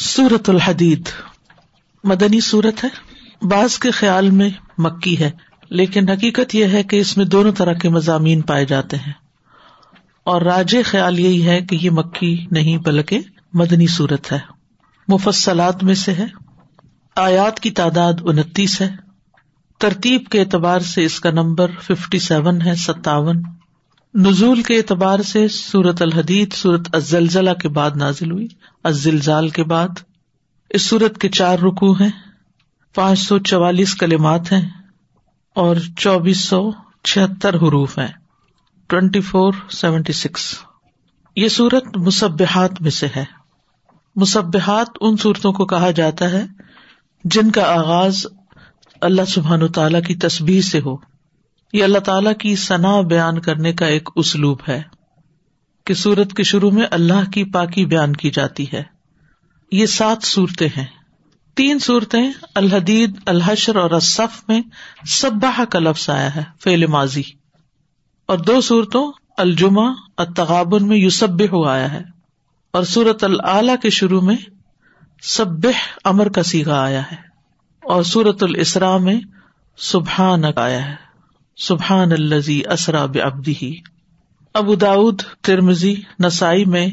[0.00, 1.08] سورت الحدید۔
[2.04, 2.88] مدنی صورت ہے۔
[3.46, 5.30] بعض کے خیال میں مکی ہے،
[5.70, 9.12] لیکن حقیقت یہ ہے کہ اس میں دونوں طرح کے مضامین پائے جاتے ہیں۔
[10.24, 13.20] اور راج خیال یہی ہے کہ یہ مکی نہیں، بلکہ
[13.52, 14.38] مدنی صورت ہے۔
[15.08, 16.26] مفصلات میں سے ہے۔
[17.16, 18.90] آیات کی تعداد انتیس ہے۔
[19.78, 23.42] ترتیب کے اعتبار سے اس کا نمبر ففٹی سیون ہے، ستاون۔
[24.14, 28.46] نزول کے اعتبار سے سورت الحدید، سورت ازلزلہ کے بعد نازل ہوئی
[28.84, 29.88] ازلزال کے بعد۔
[30.70, 32.10] اس سورت کے چار رکو ہیں،
[32.94, 34.68] پانچ سو چوالیس کلمات ہیں
[35.54, 36.70] اور چوبیس سو
[37.04, 38.12] چھتر حروف ہیں۔
[38.86, 40.58] Twenty four seventy six.
[41.36, 43.24] یہ سورت مصبحات میں سے ہے۔
[44.16, 46.46] مصبحات ان صورتوں کو کہا جاتا ہے
[47.24, 48.26] جن کا آغاز
[49.00, 50.96] اللہ سبحان تعالی کی تصبیح سے ہو۔
[51.72, 54.82] یہ اللہ تعالی کی ثنا بیان کرنے کا ایک اسلوب ہے
[55.84, 58.82] کہ سورت کے شروع میں اللہ کی پاکی بیان کی جاتی ہے۔
[59.72, 60.86] یہ سات صورتیں ہیں۔
[61.56, 64.60] تین صورتیں الحدید، الحشر اور اصف میں
[65.06, 67.22] سباہ کا لفظ آیا ہے فیل ماضی۔
[68.26, 72.02] اور دو صورتوں الجمہ التغابن میں یوسب ہو آیا ہے۔
[72.70, 74.36] اور سورت العلی کے شروع میں
[75.22, 75.66] سب
[76.04, 77.16] امر کا سیگا آیا ہے۔
[77.82, 79.20] اور سورت الاسرا میں
[79.76, 81.09] سبحان آیا ہے۔
[81.60, 83.80] سبحان الزی اسرا ابدی
[84.54, 86.88] ابو داود ترمزی نسائی میں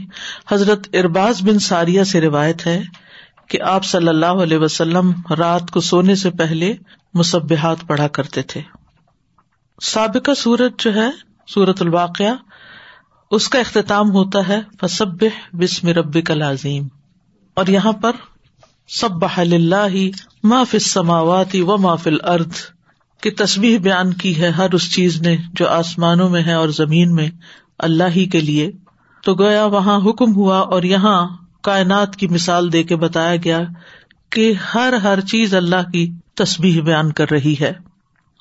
[0.52, 2.82] حضرت ارباز بن ساریہ سے روایت ہے
[3.50, 6.74] کہ آپ صلی اللہ علیہ وسلم رات کو سونے سے پہلے
[7.14, 8.62] مصبحات پڑھا کرتے تھے۔
[9.82, 11.10] سابقہ سورت جو ہے
[11.48, 12.34] سورت الواقع
[13.32, 15.24] اس کا اختتام ہوتا ہے فصب
[15.54, 16.88] بسم رب عظیم
[17.54, 18.16] اور یہاں پر
[18.88, 19.74] سب بحل
[20.44, 22.77] ما فی السماوات و ما فی الارض
[23.22, 27.16] کی تصویر بیان کی ہے ہر اس چیز نے جو آسمانوں میں ہے اور زمین
[27.16, 27.30] میں
[27.80, 28.72] اللہ ہی کے لیے۔
[29.24, 31.28] تو گویا وہاں حکم ہوا اور یہاں
[31.64, 33.60] کائنات کی مثال دے کے بتایا گیا
[34.30, 37.72] کہ ہر ہر چیز اللہ کی تصبیح بیان کر رہی ہے۔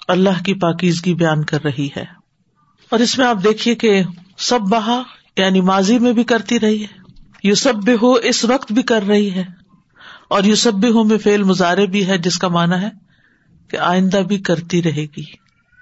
[0.08, 2.04] اللہ کی پاکیزگی بیان کر رہی ہے۔
[2.90, 4.02] اور اس میں آپ دیکھیے کہ
[4.38, 5.02] سب بہا
[5.36, 7.00] یعنی ماضی میں بھی کرتی رہی ہے۔
[7.42, 9.44] یو سب بھی ہو اس وقت بھی کر رہی ہے۔
[10.28, 13.05] اور یو سب بھی ہو میں فیل مظاہرے بھی ہے جس کا مانا ہے
[13.68, 15.24] کہ آئندہ بھی کرتی رہے گی۔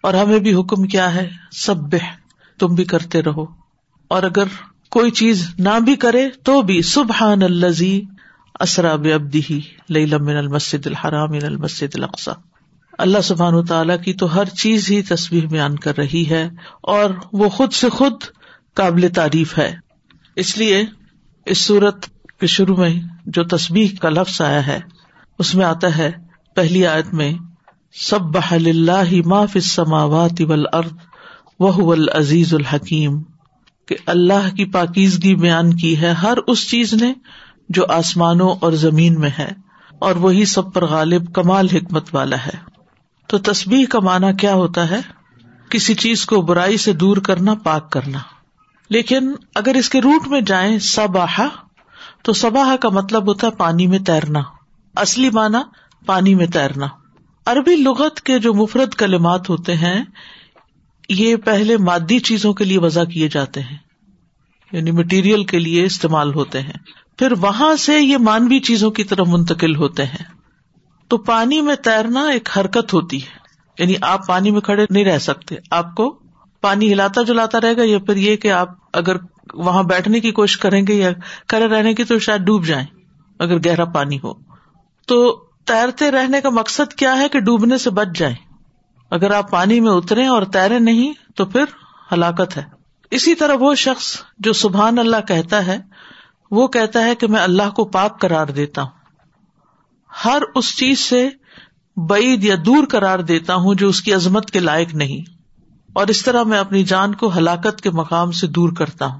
[0.03, 1.97] اور ہمیں بھی حکم کیا ہے سب
[2.59, 3.45] تم بھی کرتے رہو۔
[4.09, 4.45] اور اگر
[4.91, 8.03] کوئی چیز نہ بھی کرے تو بھی سبحان الزی
[8.61, 12.33] اسرا ابدی ہی لمن المسد الحرام المسد القسا
[12.99, 16.49] اللہ سبحان تعالیٰ کی تو ہر چیز ہی تصویر بیان کر رہی ہے
[16.81, 18.13] اور وہ خود سے خود
[18.75, 19.75] قابل تعریف ہے۔
[20.37, 20.85] اس لیے
[21.47, 22.07] اس صورت
[22.41, 22.95] کے شروع میں
[23.27, 24.81] جو تصویر کا لفظ آیا ہے،
[25.39, 26.11] اس میں آتا ہے،
[26.55, 27.33] پہلی آیت میں
[28.01, 30.43] سب بحل اللہ معاف سماوات
[31.61, 33.23] وہ العزیز الحکیم
[33.89, 37.13] کہ اللہ کی پاکیزگی بیان کی ہے ہر اس چیز نے
[37.69, 39.53] جو آسمانوں اور زمین میں ہے
[39.99, 42.59] اور وہی سب پر غالب کمال حکمت والا ہے۔
[43.27, 45.01] تو تصبیح کا معنی کیا ہوتا ہے؟
[45.69, 48.19] کسی چیز کو برائی سے دور کرنا، پاک کرنا۔
[48.91, 51.41] لیکن اگر اس کے روٹ میں جائیں سباہ
[52.23, 54.41] تو سباہ کا مطلب ہوتا ہے پانی میں تیرنا۔
[54.97, 55.59] اصلی معنی
[56.07, 56.87] پانی میں تیرنا۔
[57.47, 60.05] عربی لغت کے جو مفرد کلمات ہوتے ہیں،
[61.09, 63.77] یہ پہلے مادی چیزوں کے لیے وضع کیے جاتے ہیں
[64.73, 66.73] یعنی مٹیریل کے لیے استعمال ہوتے ہیں۔
[67.19, 70.25] پھر وہاں سے یہ مانوی چیزوں کی طرف منتقل ہوتے ہیں۔
[71.09, 73.29] تو پانی میں تیرنا ایک حرکت ہوتی ہے۔
[73.79, 76.19] یعنی آپ پانی میں کھڑے نہیں رہ سکتے۔ آپ کو
[76.61, 79.17] پانی ہلاتا جلاتا رہے گا یا پھر یہ کہ آپ اگر
[79.55, 81.11] وہاں بیٹھنے کی کوشش کریں گے یا
[81.49, 82.87] کھڑے رہنے کی تو شاید ڈوب جائیں،
[83.39, 84.35] اگر گہرا پانی ہو۔
[85.07, 88.35] تو تیرتے رہنے کا مقصد کیا ہے کہ ڈوبنے سے بچ جائیں؟
[89.11, 91.65] اگر آپ پانی میں اترے اور تیرے نہیں، تو پھر
[92.13, 92.63] ہلاکت ہے۔
[93.11, 95.79] اسی طرح وہ شخص جو سبحان اللہ کہتا ہے،
[96.51, 98.91] وہ کہتا ہے کہ میں اللہ کو پاک کرار دیتا ہوں۔
[100.25, 101.29] ہر اس چیز سے
[101.97, 105.31] بعید یا دور کرار دیتا ہوں جو اس کی عظمت کے لائق نہیں۔
[105.93, 109.19] اور اس طرح میں اپنی جان کو ہلاکت کے مقام سے دور کرتا ہوں۔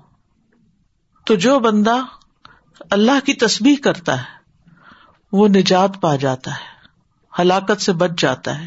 [1.25, 1.97] تو جو بندہ
[2.91, 4.44] اللہ کی تسبیح کرتا ہے
[5.35, 6.87] وہ نجات پا جاتا ہے،
[7.43, 8.67] ہلاکت سے بچ جاتا ہے،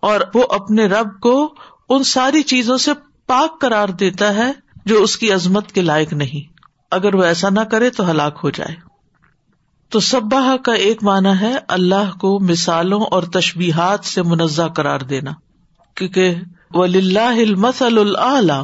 [0.00, 1.54] اور وہ اپنے رب کو
[1.88, 2.90] ان ساری چیزوں سے
[3.26, 4.52] پاک کرار دیتا ہے
[4.86, 6.52] جو اس کی عظمت کے لائق نہیں۔
[6.90, 8.76] اگر وہ ایسا نہ کرے تو ہلاک ہو جائے۔
[9.88, 15.30] تو سباہ کا ایک معنی ہے اللہ کو مثالوں اور تشبیہات سے منزہ کرار دینا۔
[15.94, 16.34] کیونکہ
[16.74, 18.62] ولی اللہ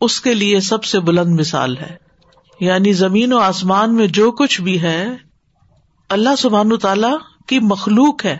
[0.00, 1.96] اس کے لیے سب سے بلند مثال ہے۔
[2.60, 5.06] یعنی زمین و آسمان میں جو کچھ بھی ہے
[6.08, 7.16] اللہ سبحان تعالیٰ
[7.46, 8.38] کی مخلوق ہے،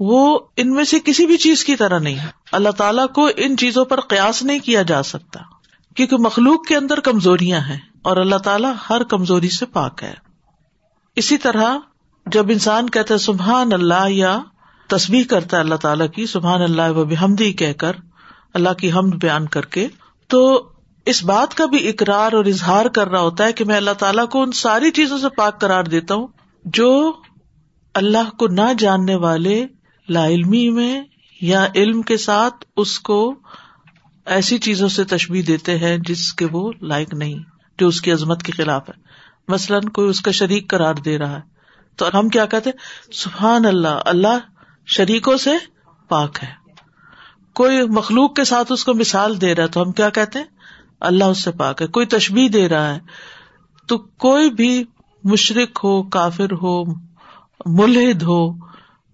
[0.00, 3.56] وہ ان میں سے کسی بھی چیز کی طرح نہیں ہے۔ اللہ تعالیٰ کو ان
[3.56, 5.40] چیزوں پر قیاس نہیں کیا جا سکتا،
[5.96, 10.14] کیونکہ مخلوق کے اندر کمزوریاں ہیں اور اللہ تعالیٰ ہر کمزوری سے پاک ہے۔
[11.16, 11.76] اسی طرح
[12.26, 14.38] جب انسان کہتا ہے سبحان اللہ یا
[14.88, 17.92] تصبیح کرتا ہے اللہ تعالیٰ کی، سبحان اللہ و بحمدی کہہ کر
[18.54, 19.88] اللہ کی حمد بیان کر کے،
[20.26, 20.68] تو
[21.06, 24.28] اس بات کا بھی اقرار اور اظہار کر رہا ہوتا ہے کہ میں اللہ تعالیٰ
[24.28, 26.26] کو ان ساری چیزوں سے پاک قرار دیتا ہوں۔
[26.64, 27.12] جو
[27.94, 29.66] اللہ کو نہ جاننے والے
[30.08, 31.00] لا علمی میں
[31.40, 33.34] یا علم کے ساتھ اس کو
[34.26, 37.34] ایسی چیزوں سے تشبیح دیتے ہیں جس کے وہ لائق نہیں،
[37.78, 39.02] جو اس کی عظمت کے خلاف ہے۔
[39.48, 41.40] مثلاً کوئی اس کا شریک قرار دے رہا ہے۔
[41.96, 42.70] تو ہم کیا کہتے
[43.12, 44.38] سبحان اللہ اللہ
[44.86, 45.50] شریکوں سے
[46.08, 46.48] پاک ہے۔
[47.54, 50.46] کوئی مخلوق کے ساتھ اس کو مثال دے رہا ہے تو ہم کیا کہتے ہیں؟
[51.00, 53.00] اللہ اس سے پاک ہے۔ کوئی تشبیح دے رہا ہے
[53.86, 54.84] تو کوئی بھی
[55.24, 56.84] مشرق ہو، کافر ہو،
[57.66, 58.52] ملحد ہو،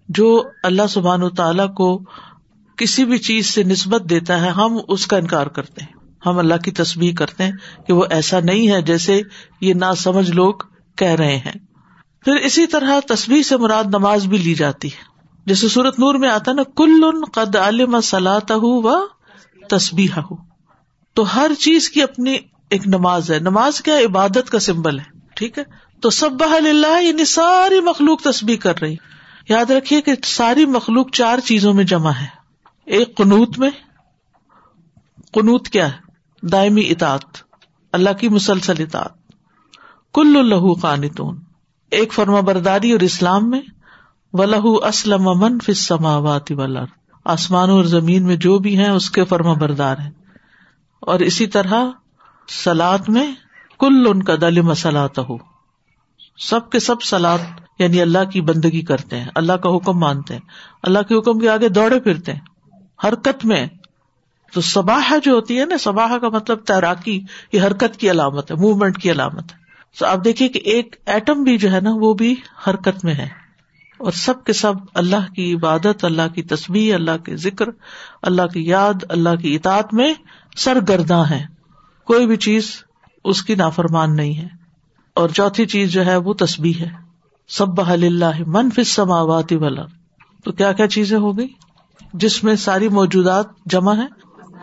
[0.09, 2.01] جو اللہ سبحان و تعالی کو
[2.77, 6.55] کسی بھی چیز سے نسبت دیتا ہے، ہم اس کا انکار کرتے ہیں۔ ہم اللہ
[6.55, 7.51] کی تصویر کرتے ہیں
[7.87, 9.21] کہ وہ ایسا نہیں ہے جیسے
[9.61, 10.53] یہ نا سمجھ لوگ
[10.95, 11.51] کہہ رہے ہیں۔
[12.25, 16.29] پھر اسی طرح تصویر سے مراد نماز بھی لی جاتی ہے۔ جیسے سورت نور میں
[16.29, 18.99] آتا نا کل قد عالم سلاح و
[19.69, 20.35] تصبیح ہو
[21.13, 22.37] تو ہر چیز کی اپنی
[22.69, 25.63] ایک نماز ہے۔ نماز کیا عبادت کا سمبل ہے، ٹھیک ہے؟
[26.01, 28.95] تو سب اللہ یعنی ساری مخلوق تصبیح کر رہی۔
[29.49, 32.25] یاد رکھیے کہ ساری مخلوق چار چیزوں میں جمع ہے
[32.85, 33.69] ایک قنوت میں،
[35.33, 35.97] قنوت کیا ہے؟
[36.47, 37.25] دائمی اطاط
[37.93, 39.11] اللہ کی مسلسل اطاط
[40.13, 41.39] کل اللہ قانتون۔
[41.91, 43.61] ایک فرما برداری اور اسلام میں
[44.33, 46.85] و لہو اسلم امن فسماوات ولر
[47.25, 50.11] آسمانوں اور زمین میں جو بھی ہیں، اس کے فرما بردار ہیں۔
[50.99, 51.83] اور اسی طرح
[52.47, 53.33] سلاد میں،
[53.79, 55.56] کل ان کا دل مسلاط ہو
[56.37, 57.37] سب کے سب سلاد
[57.79, 60.41] یعنی اللہ کی بندگی کرتے ہیں، اللہ کا حکم مانتے ہیں،
[60.83, 62.39] اللہ کے حکم کے آگے دوڑے پھرتے ہیں،
[63.07, 63.67] حرکت میں
[64.53, 68.55] تو سباہ جو ہوتی ہے نا سباہ کا مطلب تیراکی، یہ حرکت کی علامت ہے
[68.55, 69.67] موومنٹ کی علامت ہے۔
[69.99, 72.35] تو آپ دیکھیے کہ ایک ایٹم بھی جو ہے نا، وہ بھی
[72.67, 73.27] حرکت میں ہے۔
[73.97, 77.65] اور سب کے سب اللہ کی عبادت، اللہ کی تصویر اللہ کے ذکر،
[78.21, 80.13] اللہ کی یاد، اللہ کی اطاعت میں
[80.57, 81.45] سرگرداں ہے
[82.05, 82.83] کوئی بھی چیز
[83.23, 84.66] اس کی نافرمان نہیں ہے۔
[85.17, 86.89] اور چوتھی چیز جو ہے وہ تصبیح ہے.
[87.49, 89.81] سب اللہ منفی سماواتی والا
[90.43, 91.47] تو کیا کیا چیزیں ہو گئی؟
[92.13, 94.07] جس میں ساری موجودات جمع ہے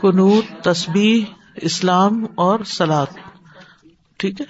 [0.00, 1.24] قنوت تصبیح
[1.56, 3.06] اسلام اور سلاد
[4.16, 4.46] ٹھیک ہے؟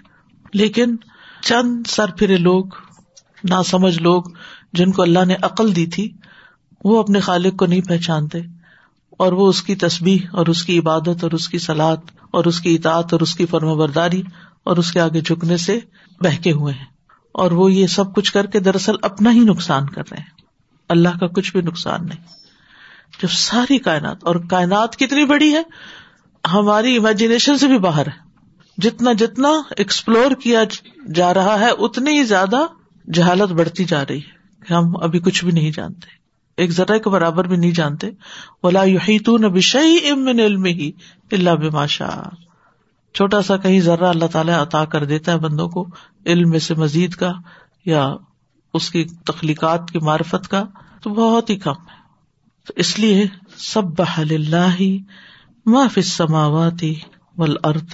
[0.54, 0.96] لیکن
[1.42, 2.64] چند سر پھرے لوگ
[3.44, 4.22] نہ سمجھ لوگ،
[4.72, 6.12] جن کو اللہ نے عقل دی تھی،
[6.84, 8.40] وہ اپنے خالق کو نہیں پہچانتے.
[9.18, 11.96] اور وہ اس کی تصبیح اور اس کی عبادت اور اس کی سلاد
[12.30, 14.22] اور اس کی اطاعت اور اس کی فرم برداری
[14.64, 15.78] اور اس کے آگے جھکنے سے
[16.20, 16.84] بہکے ہوئے ہیں۔
[17.32, 20.30] اور وہ یہ سب کچھ کر کے دراصل اپنا ہی نقصان کر رہے ہیں۔
[20.88, 22.22] اللہ کا کچھ بھی نقصان نہیں۔
[23.22, 25.62] جب ساری کائنات، اور کائنات کتنی بڑی ہے،
[26.52, 28.24] ہماری امیجنیشن سے بھی باہر ہے۔
[28.78, 30.60] جتنا جتنا ایکسپلور کیا
[31.14, 32.56] جا رہا ہے، اتنی ہی زیادہ
[33.12, 36.06] جہالت بڑھتی جا رہی ہے کہ ہم ابھی کچھ بھی نہیں جانتے۔
[36.56, 38.10] ایک ذرا کے برابر بھی نہیں جانتے۔
[38.62, 40.92] ولا امن علم ہی
[41.32, 42.22] اللہ باشا
[43.14, 45.88] چھوٹا سا کہیں ذرا اللہ تعالیٰ عطا کر دیتا ہے بندوں کو،
[46.26, 47.32] علم میں سے مزید کا
[47.84, 48.14] یا
[48.74, 50.64] اس کی تخلیقات کی معرفت کا،
[51.00, 52.04] تو بہت ہی کم ہے۔
[52.66, 53.26] تو اس لیے
[53.56, 54.82] سب اللہ
[55.66, 56.94] معاف سماواتی
[57.36, 57.88] ول ارد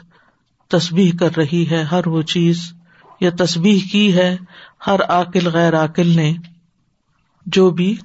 [0.68, 2.72] تصبیح کر رہی ہے ہر وہ چیز،
[3.20, 4.36] یا تصبیح کی ہے
[4.86, 6.34] ہر عقل غیر عقل نے،
[7.46, 7.96] جو بھی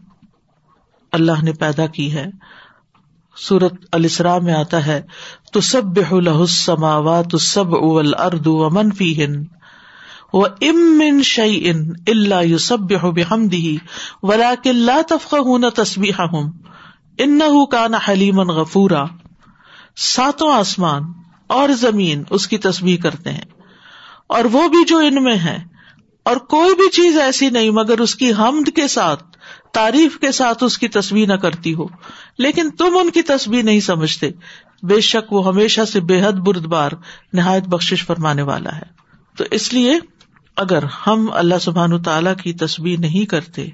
[1.12, 2.26] اللہ نے پیدا کی ہے۔
[3.36, 5.02] سورت السرا میں آتا ہے
[5.54, 9.44] تو سب بہ السماوا تو سب اول اردو امن فی ہن
[10.34, 13.78] و ام شعی ان اللہ یو سب بحم دی
[14.24, 16.52] ولا کل تفق ہوں نہ تصبیح ہوں
[17.18, 17.40] ان
[17.72, 19.04] کا نہ حلیمن غفورا۔
[19.98, 21.04] ساتوں آسمان
[21.48, 23.46] اور زمین اس کی تصویر کرتے ہیں۔
[24.28, 25.58] اور وہ بھی جو ان میں ہے
[26.24, 29.35] اور کوئی بھی چیز ایسی نہیں، مگر اس کی حمد کے ساتھ
[29.76, 31.86] تعریف کے ساتھ اس کی تصویر نہ کرتی ہو۔
[32.38, 34.30] لیکن تم ان کی تصویر نہیں سمجھتے۔
[34.84, 36.92] بے شک وہ ہمیشہ سے بے حد بردبار،
[37.34, 38.86] نہایت بخش فرمانے والا ہے۔
[39.38, 40.00] تو اس لیے
[40.56, 43.68] اگر ہم اللہ سبحان تعالی کی تصویر نہیں کرتے،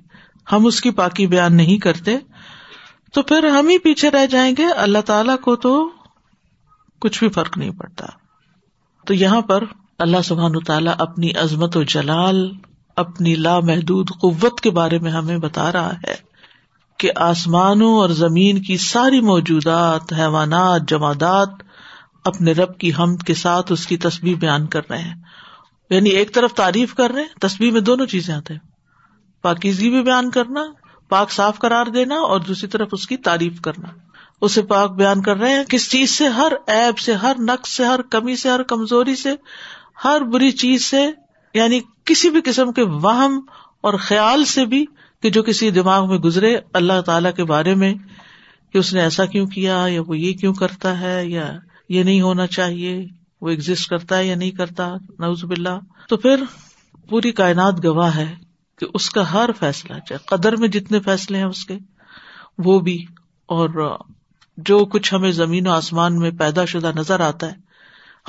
[0.51, 2.17] ہم اس کی پاکی بیان نہیں کرتے،
[3.13, 5.89] تو پھر ہم ہی پیچھے رہ جائیں گے۔ اللہ تعالی کو تو
[6.99, 8.05] کچھ بھی فرق نہیں پڑتا۔
[9.05, 9.63] تو یہاں پر
[9.99, 12.51] اللہ سبحان تعالیٰ اپنی عظمت و جلال
[12.95, 16.15] اپنی لامحدود قوت کے بارے میں ہمیں بتا رہا ہے
[16.97, 21.49] کہ آسمانوں اور زمین کی ساری موجودات، حیوانات، جمادات
[22.25, 25.15] اپنے رب کی حمد کے ساتھ اس کی تصویر بیان کر رہے ہیں۔
[25.89, 28.71] یعنی ایک طرف تعریف کر رہے ہیں تصویر میں دونوں چیزیں آتے ہیں۔
[29.41, 30.63] پاکیزگی بھی بیان کرنا،
[31.09, 33.87] پاک صاف قرار دینا اور دوسری طرف اس کی تعریف کرنا۔
[34.41, 37.85] اسے پاک بیان کر رہے ہیں، کس چیز سے؟ ہر ایب سے، ہر نقص سے،
[37.85, 39.35] ہر کمی سے، ہر کمزوری سے،
[40.03, 41.09] ہر بری چیز سے
[41.53, 43.39] یعنی کسی بھی قسم کے وہم
[43.81, 44.85] اور خیال سے بھی
[45.23, 47.93] کہ جو کسی دماغ میں گزرے اللہ تعالی کے بارے میں
[48.73, 51.51] کہ اس نے ایسا کیوں کیا یا وہ یہ کیوں کرتا ہے یا
[51.89, 53.05] یہ نہیں ہونا چاہیے،
[53.41, 56.43] وہ ایگزٹ کرتا ہے یا نہیں کرتا نوز باللہ۔ تو پھر
[57.09, 58.35] پوری کائنات گواہ ہے
[58.79, 61.77] کہ اس کا ہر فیصلہ، چاہے قدر میں جتنے فیصلے ہیں اس کے،
[62.57, 63.05] وہ بھی۔
[63.45, 63.97] اور
[64.57, 67.55] جو کچھ ہمیں زمین و آسمان میں پیدا شدہ نظر آتا ہے،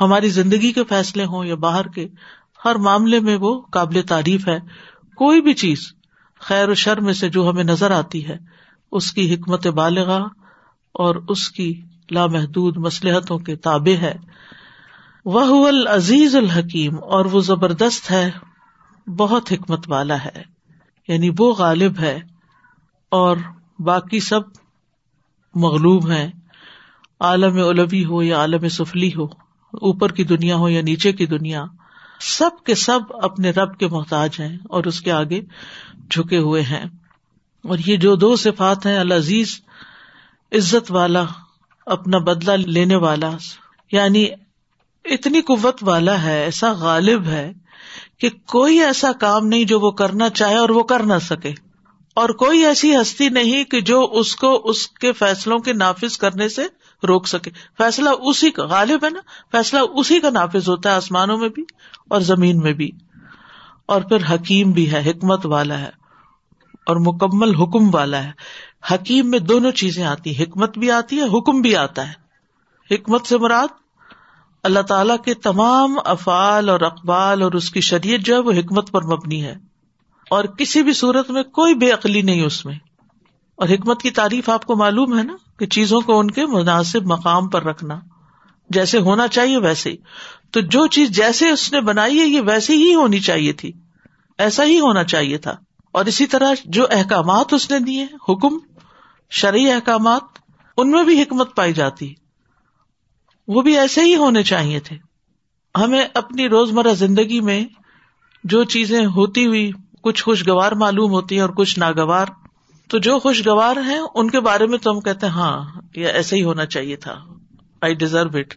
[0.00, 2.08] ہماری زندگی کے فیصلے ہوں یا باہر کے
[2.64, 4.58] ہر معاملے میں وہ قابل تعریف ہے۔
[5.16, 5.92] کوئی بھی چیز
[6.40, 8.36] خیر و شر میں سے جو ہمیں نظر آتی ہے،
[8.92, 10.12] اس کی حکمت بالغ
[10.94, 14.14] اور اس کی لامحدود مسلحتوں کے تابع ہے۔
[15.24, 18.30] وہ العزیز الحکیم اور وہ زبردست ہے،
[19.06, 20.42] بہت حکمت والا ہے۔
[21.08, 22.20] یعنی وہ غالب ہے
[23.10, 23.36] اور
[23.78, 24.40] باقی سب
[25.54, 26.28] مغلوب ہیں۔
[27.20, 29.24] عالم اولبی ہو یا عالم سفلی ہو،
[29.72, 31.64] اوپر کی دنیا ہو یا نیچے کی دنیا۔
[32.22, 35.40] سب کے سب اپنے رب کے محتاج ہیں اور اس کے آگے
[36.10, 36.84] جھکے ہوئے ہیں۔
[37.64, 39.60] اور یہ جو دو صفات ہیں، العزیز
[40.52, 41.24] عزت والا،
[41.86, 43.30] اپنا بدلا لینے والا
[43.92, 44.26] یعنی
[45.04, 47.52] اتنی قوت والا ہے، ایسا غالب ہے
[48.18, 51.52] کہ کوئی ایسا کام نہیں جو وہ کرنا چاہے اور وہ کر نہ سکے۔
[52.14, 56.48] اور کوئی ایسی ہستی نہیں کہ جو اس کو، اس کے فیصلوں کے نافذ کرنے
[56.48, 56.62] سے
[57.04, 59.20] روک سکے۔ فیصلہ اسی کا، غالب ہے نا؟
[59.52, 61.64] فیصلہ اسی کا نافذ ہوتا ہے آسمانوں میں بھی
[62.10, 62.90] اور زمین میں بھی۔
[63.86, 65.90] اور پھر حکیم بھی ہے، حکمت والا ہے
[66.86, 68.30] اور مکمل حکم والا ہے۔
[68.94, 72.12] حکیم میں دونوں چیزیں آتی حکمت بھی آتی ہے، حکم بھی آتا ہے۔
[72.94, 73.68] حکمت سے مراد
[74.62, 78.90] اللہ تعالی کے تمام افعال اور اقبال اور اس کی شریعت جو ہے، وہ حکمت
[78.90, 79.54] پر مبنی ہے۔
[80.30, 82.91] اور کسی بھی صورت میں کوئی بے عقلی نہیں اس میں۔
[83.62, 87.02] اور حکمت کی تعریف آپ کو معلوم ہے نا کہ چیزوں کو ان کے مناسب
[87.02, 88.00] مقام پر رکھنا
[88.70, 89.96] جیسے ہونا چاہیے ویسے ہی۔
[90.50, 93.72] تو جو چیز جیسے اس نے بنائی ہے، یہ ویسے ہی ہونی چاہیے تھی۔
[94.38, 95.56] ایسا ہی ہونا چاہیے تھا۔
[95.92, 98.58] اور اسی طرح جو احکامات اس نے دیے حکم،
[99.30, 100.22] شرعی احکامات،
[100.76, 102.14] ان میں بھی حکمت پائی جاتی۔
[103.48, 104.96] وہ بھی ایسے ہی ہونے چاہیے تھے۔
[105.76, 107.64] ہمیں اپنی روزمرہ زندگی میں
[108.44, 109.70] جو چیزیں ہوتی ہوئی،
[110.02, 112.26] کچھ خوشگوار معلوم ہوتی ہیں اور کچھ ناگوار۔
[112.92, 116.36] تو جو خوشگوار ہیں، ان کے بارے میں تو ہم کہتے ہیں ہاں یہ ایسے
[116.36, 117.24] ہی ہونا چاہیے تھا۔
[117.80, 118.54] آئی ڈیزرو اٹ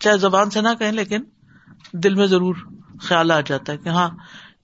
[0.00, 1.22] چاہے زبان سے نہ کہیں، لیکن
[1.92, 2.54] دل میں ضرور
[3.00, 4.08] خیال آ جاتا ہے کہ ہاں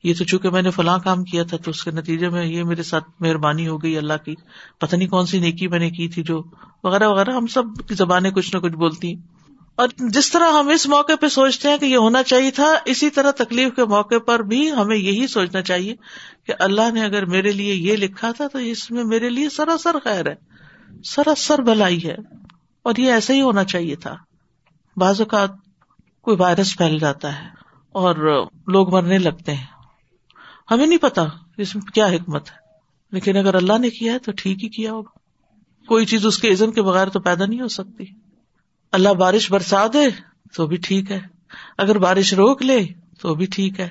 [0.03, 2.65] یہ تو چونکہ میں نے فلاں کام کیا تھا، تو اس کے نتیجے میں یہ
[2.65, 4.35] میرے ساتھ مہربانی ہو گئی اللہ کی۔
[4.79, 6.43] پتہ نہیں کون سی نیکی میں نے کی تھی جو
[6.85, 9.15] وغیرہ وغیرہ، ہم سب کی زبانیں کچھ نہ کچھ بولتی
[9.79, 13.09] اور جس طرح ہم اس موقع پہ سوچتے ہیں کہ یہ ہونا چاہیے تھا، اسی
[13.11, 15.95] طرح تکلیف کے موقع پر بھی ہمیں یہی سوچنا چاہیے
[16.47, 19.99] کہ اللہ نے اگر میرے لیے یہ لکھا تھا تو اس میں میرے لیے سراسر
[20.05, 20.35] خیر ہے،
[21.05, 22.17] سراسر بھلائی ہے،
[22.85, 24.15] اور یہ ایسا ہی ہونا چاہیے تھا۔
[24.97, 25.51] بعض اوقات
[26.21, 27.49] کوئی وائرس پھیل جاتا ہے
[27.95, 28.15] اور
[28.67, 29.67] لوگ مرنے لگتے ہیں۔
[30.71, 31.25] ہمیں نہیں پتا
[31.59, 32.57] اس میں کیا حکمت ہے،
[33.13, 35.19] لیکن اگر اللہ نے کیا ہے تو ٹھیک ہی کیا ہوگا۔
[35.89, 38.05] کوئی چیز اس کے عزن کے بغیر تو پیدا نہیں ہو سکتی۔
[38.93, 40.21] اللہ بارش برسا دے
[40.57, 41.21] تو بھی ٹھیک ہے۔
[41.79, 42.87] اگر بارش روک لے
[43.21, 43.91] تو بھی ٹھیک ہے۔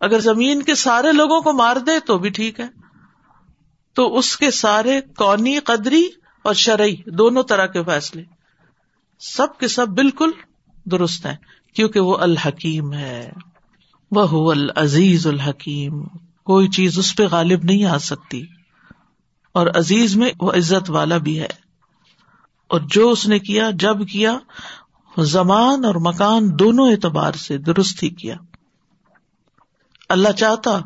[0.00, 2.68] اگر زمین کے سارے لوگوں کو مار دے تو بھی ٹھیک ہے۔
[3.94, 6.08] تو اس کے سارے قونی قدری
[6.42, 8.24] اور شرعی دونوں طرح کے فیصلے۔
[9.20, 10.30] سب کے سب بالکل
[10.84, 11.36] درست ہیں،
[11.74, 13.30] کیونکہ وہ الحکیم ہے۔
[14.10, 16.04] وہ العزیز الحکیم۔
[16.44, 18.46] کوئی چیز اس پہ غالب نہیں آ سکتی۔
[19.52, 21.69] اور عزیز میں وہ عزت والا بھی ہے۔
[22.70, 24.38] اور جو اس نے کیا، جب کیا،
[25.18, 28.34] زمان اور مکان دونوں اعتبار سے درست ہی کیا۔
[30.08, 30.80] اللہ چاہتا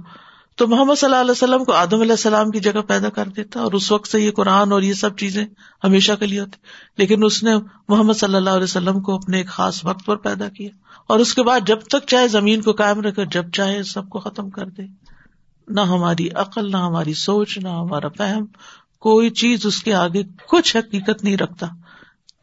[0.57, 3.61] تو محمد صلی اللہ علیہ وسلم کو آدم علیہ السلام کی جگہ پیدا کر دیتا
[3.61, 5.47] اور اس وقت سے یہ قرآن اور یہ سب چیزیں
[5.85, 6.57] ہمیشہ کے لیے ہوتی۔
[6.99, 7.51] لیکن اس نے
[7.89, 10.69] محمد صلی اللہ علیہ وسلم کو اپنے ایک خاص وقت پر پیدا کیا۔
[11.07, 14.19] اور اس کے بعد جب تک چاہے زمین کو قائم رکھے، جب چاہے سب کو
[14.19, 14.83] ختم کر دے۔
[15.69, 18.45] نہ ہماری عقل، نہ ہماری سوچ، نہ ہمارا فہم
[19.05, 21.67] کوئی چیز اس کے آگے کچھ حقیقت نہیں رکھتا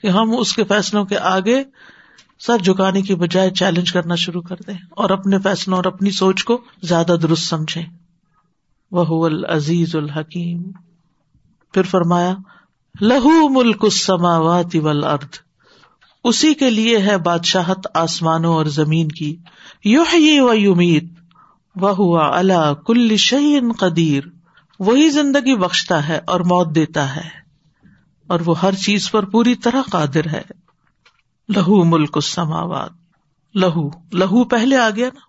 [0.01, 1.63] کہ ہم اس کے فیصلوں کے آگے
[2.39, 6.43] سر جھکانے کی بجائے چیلنج کرنا شروع کر دیں اور اپنے فیصلوں اور اپنی سوچ
[6.43, 7.81] کو زیادہ درست سمجھے
[8.91, 10.63] وہ العزیز الحکیم۔
[11.73, 12.35] پھر فرمایا،
[13.01, 15.39] لہو ملک السماوات والارض۔
[16.23, 19.37] اسی کے لیے ہے بادشاہت آسمانوں اور زمین کی۔
[19.85, 20.03] یو
[20.43, 21.13] و یومید
[21.75, 24.23] وہ ہوا اللہ کل شعین قدیر۔
[24.85, 27.29] وہی زندگی بخشتا ہے اور موت دیتا ہے
[28.27, 30.41] اور وہ ہر چیز پر پوری طرح قادر ہے۔
[31.49, 32.91] لہو ملک السماوات۔
[33.55, 35.19] لہو لہو پہلے آ گیا نا،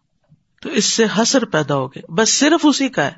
[0.62, 3.12] تو اس سے حسر پیدا ہو گیا۔ بس صرف اسی کا ہے۔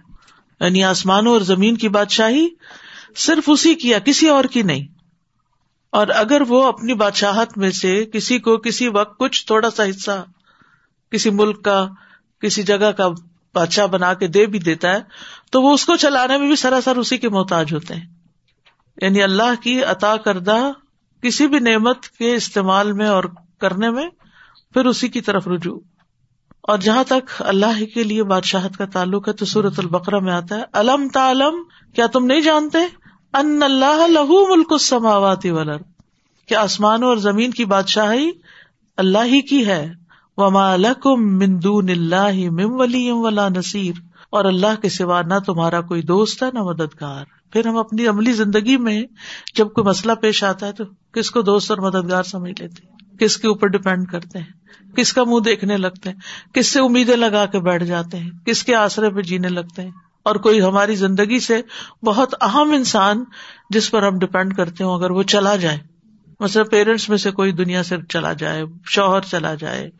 [0.61, 2.49] یعنی آسمانوں اور زمین کی بادشاہی
[3.17, 4.87] صرف اسی کی کسی اور کی نہیں۔
[5.91, 10.25] اور اگر وہ اپنی بادشاہت میں سے کسی کو کسی وقت کچھ تھوڑا سا حصہ
[11.11, 11.89] کسی ملک کا،
[12.41, 13.09] کسی جگہ کا
[13.55, 14.99] بادشاہ بنا کے دے بھی دیتا ہے
[15.55, 18.07] تو وہ اس کو چلانے میں بھی سراسر اسی کے محتاج ہوتے ہیں۔
[19.03, 20.57] یعنی اللہ کی عطا کردہ
[21.23, 23.25] کسی بھی نعمت کے استعمال میں اور
[23.61, 24.09] کرنے میں
[24.73, 25.81] پھر اسی کی طرف رجوع۔
[26.63, 30.57] اور جہاں تک اللہ کے لیے بادشاہت کا تعلق ہے تو سورت البقرا میں آتا
[30.57, 31.55] ہے، الم تعلم،
[31.95, 32.79] کیا تم نہیں جانتے؟
[33.35, 35.79] ان اللہ لہو ملک السماوات ولر
[36.49, 38.31] کیا آسمانوں اور زمین کی بادشاہی
[38.97, 39.93] اللہ ہی کی ہے؟
[40.37, 45.81] وما لکم من دون اللہ مم ولی ولا نصیر۔ اور اللہ کے سوا نہ تمہارا
[45.81, 49.03] کوئی دوست ہے نہ مددگار۔ پھر ہم اپنی عملی زندگی میں
[49.55, 53.37] جب کوئی مسئلہ پیش آتا ہے تو کس کو دوست اور مددگار سمجھ لیتے کس
[53.37, 54.47] کے اوپر ڈپینڈ کرتے ہیں؟
[54.97, 56.17] کس کا منہ دیکھنے لگتے ہیں؟
[56.55, 59.91] کس سے امیدیں لگا کے بیٹھ جاتے ہیں؟ کس کے آسرے پہ جینے لگتے ہیں؟
[60.23, 61.61] اور کوئی ہماری زندگی سے
[62.05, 63.25] بہت اہم انسان
[63.71, 65.79] جس پر ہم ڈپینڈ کرتے ہوں اگر وہ چلا جائے۔
[66.41, 69.91] مطلب پیرنٹس میں سے کوئی دنیا سے چلا جائے، شوہر چلا جائے،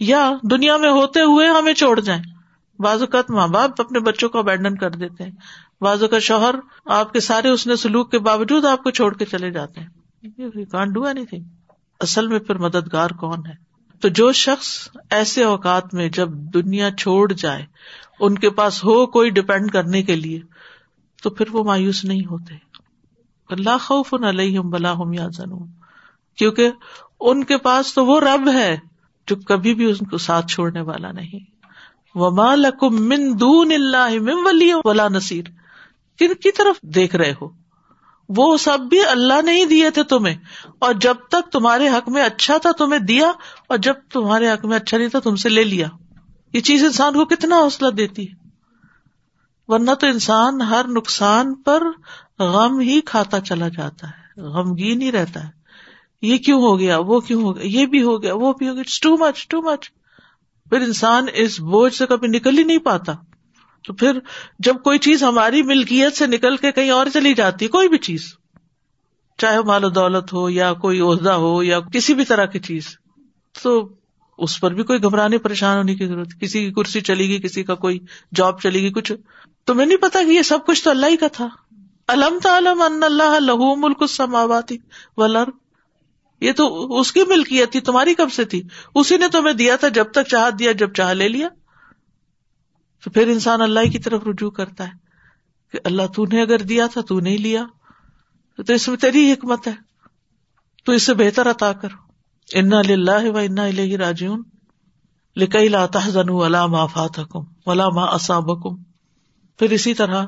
[0.00, 2.37] یا دنیا میں ہوتے ہوئے ہمیں چھوڑ جائیں۔
[2.78, 5.30] بعض اوقات ماں باپ اپنے بچوں کو ابینڈن کر دیتے ہیں۔
[5.80, 6.54] بعض اوقات شوہر
[6.84, 9.88] آپ کے سارے اس نے سلوک کے باوجود آپ کو چھوڑ کے چلے جاتے ہیں۔
[10.72, 11.44] کانٹ ڈو اینی تھنگ
[12.00, 13.68] اصل میں پھر مددگار کون ہے؟
[14.00, 17.66] تو جو شخص ایسے اوقات میں جب دنیا چھوڑ جائے،
[18.20, 20.40] ان کے پاس ہو کوئی ڈپینڈ کرنے کے لیے،
[21.22, 22.54] تو پھر وہ مایوس نہیں ہوتے۔
[23.50, 25.70] اللہ خوف علیہم بلا ہم یا زنون
[26.36, 26.70] کیونکہ
[27.20, 28.78] ان کے پاس تو وہ رب ہے
[29.26, 31.57] جو کبھی بھی ان کو ساتھ چھوڑنے والا نہیں۔
[32.14, 35.44] وہ مالکم من دون اللہ من ولی ولا نصیر۔
[36.18, 37.48] کن کی طرف دیکھ رہے ہو؟
[38.28, 40.36] وہ سب بھی اللہ نے ہی دیے تھے تمہیں۔
[40.78, 43.32] اور جب تک تمہارے حق میں اچھا تھا تمہیں دیا،
[43.68, 45.88] اور جب تمہارے حق میں اچھا نہیں تھا تم سے لے لیا۔
[46.52, 48.48] یہ چیز انسان کو کتنا حوصلہ دیتی ہے۔
[49.68, 51.82] ورنہ تو انسان ہر نقصان پر
[52.38, 55.50] غم ہی کھاتا چلا جاتا ہے۔ غمگین ہی رہتا ہے۔
[56.22, 58.74] یہ کیوں ہو گیا؟ وہ کیوں ہو گیا؟ یہ بھی ہو گیا، وہ بھی ہو
[58.74, 59.90] گیا۔ ٹو مچ ٹو مچ
[60.70, 63.12] پھر انسان اس بوجھ سے کبھی نکل ہی نہیں پاتا۔
[63.84, 64.18] تو پھر
[64.58, 67.98] جب کوئی چیز ہماری ملکیت سے نکل کے کہیں اور چلی جاتی ہے کوئی بھی
[67.98, 68.34] چیز،
[69.38, 72.84] چاہے مال و دولت ہو یا کوئی عہدہ ہو یا کسی بھی طرح کی چیز،
[73.62, 73.88] تو
[74.38, 77.62] اس پر بھی کوئی گھبرانے، پریشان ہونے کی ضرورت۔ کسی کی کرسی چلی گئی، کسی
[77.62, 77.98] کا کوئی
[78.34, 79.12] جاب چلی گئی، کچھ۔
[79.66, 81.48] تمہیں نہیں پتا کہ یہ سب کچھ تو اللہ ہی کا تھا۔
[82.08, 84.76] الم تعلم ان اللہ لہو ملک سماواتی
[85.16, 85.44] ولر
[86.40, 88.62] یہ تو اس کی ملکیت تھی، تمہاری کب سے تھی؟
[88.94, 91.48] اسی نے تمہیں دیا تھا جب تک چاہ دیا، جب چاہ لے لیا۔
[93.04, 94.92] تو پھر انسان اللہ کی طرف رجوع کرتا ہے
[95.72, 97.66] کہ اللہ تو نے اگر دیا تھا، تو نہیں لیا۔
[98.66, 99.74] تو اس میں تیری حکمت ہے۔
[100.84, 101.88] تو اس سے بہتر عطا کر۔
[102.54, 103.66] انا و انا
[103.98, 104.42] راجیون
[105.36, 108.82] لکئی لاتا زن ولا ما فاتکم ولا ما اصابکم
[109.58, 110.26] پھر اسی طرح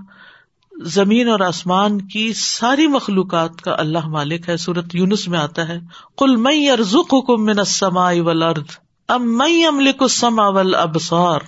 [0.85, 5.81] زمین اور آسمان کی ساری مخلوقات کا اللہ مالک ہے۔ سورت یونس میں آتا ہے
[6.19, 8.65] کل مئی ارزک حکم من سما ول ارد
[9.09, 11.41] ام مئی املک السما ول ابسار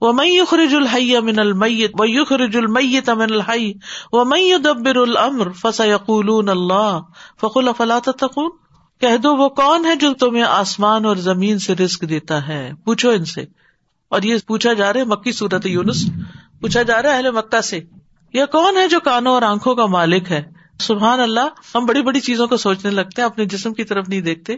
[0.00, 3.72] و مئی خرج الحی من المیت و یخرج المیت من الحی
[4.12, 7.00] و مئی دبر الامر فسیقولون اللہ۔
[7.40, 8.50] فقل افلا تتقون؟
[9.00, 13.10] کہہ دو، وہ کون ہے جو تمہیں آسمان اور زمین سے رسک دیتا ہے؟ پوچھو
[13.10, 13.44] ان سے۔
[14.08, 16.06] اور یہ پوچھا جا رہا ہے مکی صورت یونس،
[16.60, 17.80] پوچھا جا رہا ہے اہل مکہ سے۔
[18.34, 20.42] یہ کون ہے جو کانوں اور آنکھوں کا مالک ہے؟
[20.80, 24.20] سبحان اللہ، ہم بڑی بڑی چیزوں کو سوچنے لگتے ہیں، اپنے جسم کی طرف نہیں
[24.20, 24.56] دیکھتے۔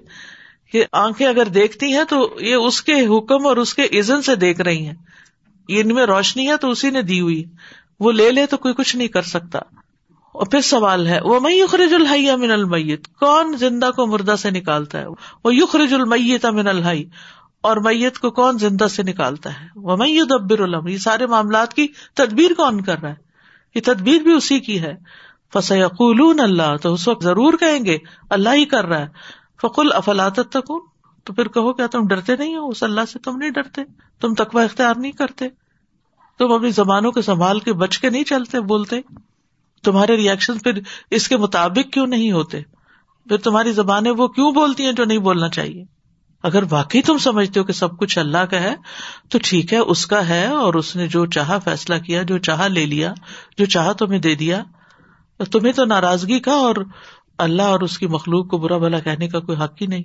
[0.72, 4.34] کہ آنکھیں اگر دیکھتی ہیں تو یہ اس کے حکم اور اس کے عزن سے
[4.34, 4.94] دیکھ رہی ہیں۔
[5.68, 7.44] ان میں روشنی ہے تو اسی نے دی ہوئی۔
[8.00, 9.58] وہ لے لے تو کوئی کچھ نہیں کر سکتا۔
[10.32, 14.50] اور پھر سوال ہے، وہ میں خرج الحیہ من المیت؟ کون زندہ کو مردہ سے
[14.50, 15.06] نکالتا ہے؟
[15.44, 17.04] وہ یخرج المیت من الحی۔
[17.60, 21.74] اور میت کو کون زندہ سے نکالتا ہے؟ وہ میں دبر الم یہ سارے معاملات
[21.74, 23.25] کی تدبیر کون کر رہا ہے؟
[23.76, 24.94] یہ تدبیر بھی اسی کی ہے۔
[25.52, 27.98] فسیقول اللہ، تو اس وقت ضرور کہیں گے،
[28.30, 29.06] اللہ ہی کر رہا ہے۔
[29.62, 30.72] فکل افلاط تک
[31.24, 33.80] تو پھر کہو، کیا تم ڈرتے نہیں ہو؟ اس اللہ سے تم نہیں ڈرتے۔
[34.20, 35.48] تم تقوا اختیار نہیں کرتے۔
[36.38, 38.96] تم اپنی زبانوں کے سنبھال کے بچ کے نہیں چلتے، بولتے۔
[39.84, 42.60] تمہارے ریئیکشن پھر اس کے مطابق کیوں نہیں ہوتے؟
[43.28, 45.95] پھر تمہاری زبانیں وہ کیوں بولتی ہیں جو نہیں بولنا چاہیے؟
[46.42, 48.74] اگر واقعی تم سمجھتے ہو کہ سب کچھ اللہ کا ہے،
[49.28, 52.66] تو ٹھیک ہے، اس کا ہے اور اس نے جو چاہا فیصلہ کیا، جو چاہا
[52.66, 53.14] لے لیا،
[53.58, 54.62] جو چاہا تمہیں دے دیا۔
[55.52, 56.74] تمہیں تو ناراضگی کا اور
[57.38, 60.02] اللہ اور اس کی مخلوق کو برا بھلا کہنے کا کوئی حق ہی نہیں۔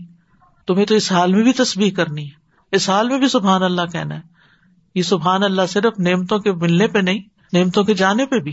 [0.67, 2.41] تمہیں تو اس حال میں بھی تصویر کرنی ہے۔
[2.71, 4.21] اس حال میں بھی سبحان اللہ کہنا ہے۔
[4.95, 7.19] یہ سبحان اللہ صرف نعمتوں کے ملنے پہ نہیں،
[7.53, 8.51] نعمتوں کے جانے پہ بھی۔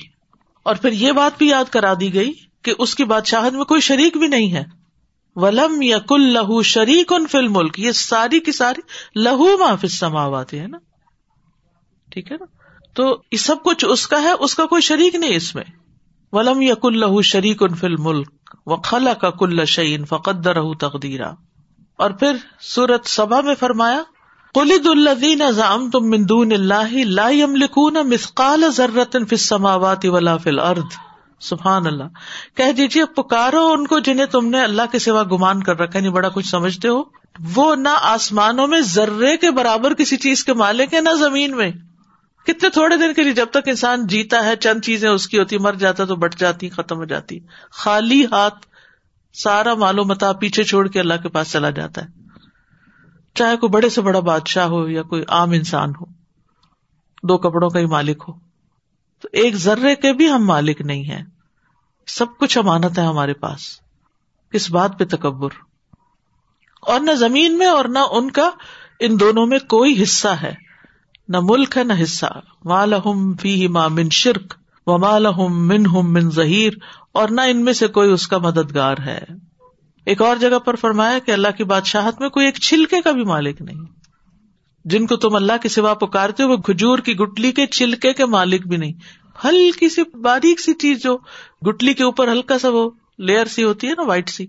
[0.62, 3.80] اور پھر یہ بات بھی یاد کرا دی گئی کہ اس کی بادشاہت میں کوئی
[3.80, 4.77] شریک بھی نہیں ہے۔
[5.42, 8.80] ولم یا کل لہو شریک ان فل ملک یہ ساری کی ساری
[9.20, 10.78] لہو معافظ سماوات ہے نا؟
[12.10, 12.44] ٹھیک ہے نا؟
[12.94, 15.64] تو یہ سب کچھ اس کا ہے، اس کا کوئی شریک نہیں اس میں۔
[16.32, 18.28] ولم یا کل لہو شریک ان فل ملک
[18.66, 21.30] و خلا کا کل شعین فقد رہ تقدیرا
[21.98, 24.02] اور پھر سورت سبا میں فرمایا
[24.54, 31.07] قلد الدین ازام تم مندون اللہ لا یملکون مسقال ذرت فی السماوات ولا فی الارض۔
[31.40, 32.04] سبحان اللہ۔
[32.56, 36.06] کہہ دیجیے پکارو ان کو جنہیں تم نے اللہ کے سوا گمان کر رکھا نہیں
[36.06, 37.02] یعنی بڑا کچھ سمجھتے ہو۔
[37.54, 41.70] وہ نہ آسمانوں میں ذرے کے برابر کسی چیز کے مالک ہے نہ زمین میں۔
[42.46, 45.58] کتنے تھوڑے دن کے لیے جب تک انسان جیتا ہے، چند چیزیں اس کی ہوتی،
[45.58, 47.38] مر جاتا تو بٹ جاتی، ختم ہو جاتی۔
[47.70, 48.66] خالی ہاتھ
[49.34, 52.06] سارا معلوم متا پیچھے چھوڑ کے اللہ کے پاس چلا جاتا ہے۔
[53.34, 56.04] چاہے کوئی بڑے سے بڑا بادشاہ ہو یا کوئی عام انسان ہو،
[57.22, 58.47] دو کپڑوں کا ہی مالک ہو۔
[59.22, 61.24] تو ایک ذرے کے بھی ہم مالک نہیں ہیں۔
[62.06, 63.60] سب کچھ امانت ہے ہمارے پاس۔
[64.52, 65.48] کس بات پہ تکبر؟
[66.82, 68.50] اور نہ زمین میں اور نہ ان کا۔
[69.00, 70.54] ان دونوں میں کوئی حصہ ہے۔
[71.28, 74.54] نہ ملک ہے نہ حصہ۔ مالحم فی من شرک
[74.86, 76.72] و مالحم من ہم من ظہیر
[77.12, 79.20] اور نہ ان میں سے کوئی اس کا مددگار ہے۔
[80.04, 83.24] ایک اور جگہ پر فرمایا کہ اللہ کی بادشاہت میں کوئی ایک چھلکے کا بھی
[83.24, 83.97] مالک نہیں۔
[84.90, 88.24] جن کو تم اللہ کے سوا پکارتے ہو، وہ کھجور کی گٹلی کے، چھلکے کے
[88.24, 88.92] مالک بھی نہیں۔
[89.44, 91.18] ہلکی سی، باریک سی چیز جو
[91.68, 94.46] گٹلی کے اوپر ہلکا سا وہ لیئر سی ہوتی ہے نا وائٹ سی۔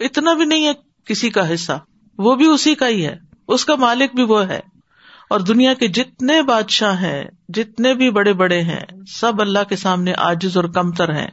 [0.00, 0.72] اتنا بھی نہیں ہے
[1.04, 1.72] کسی کا حصہ۔
[2.18, 3.16] وہ بھی اسی کا ہی ہے۔
[3.48, 4.60] اس کا مالک بھی وہ ہے۔
[5.30, 10.12] اور دنیا کے جتنے بادشاہ ہیں، جتنے بھی بڑے بڑے ہیں، سب اللہ کے سامنے
[10.16, 11.30] آجز اور کمتر ہیں۔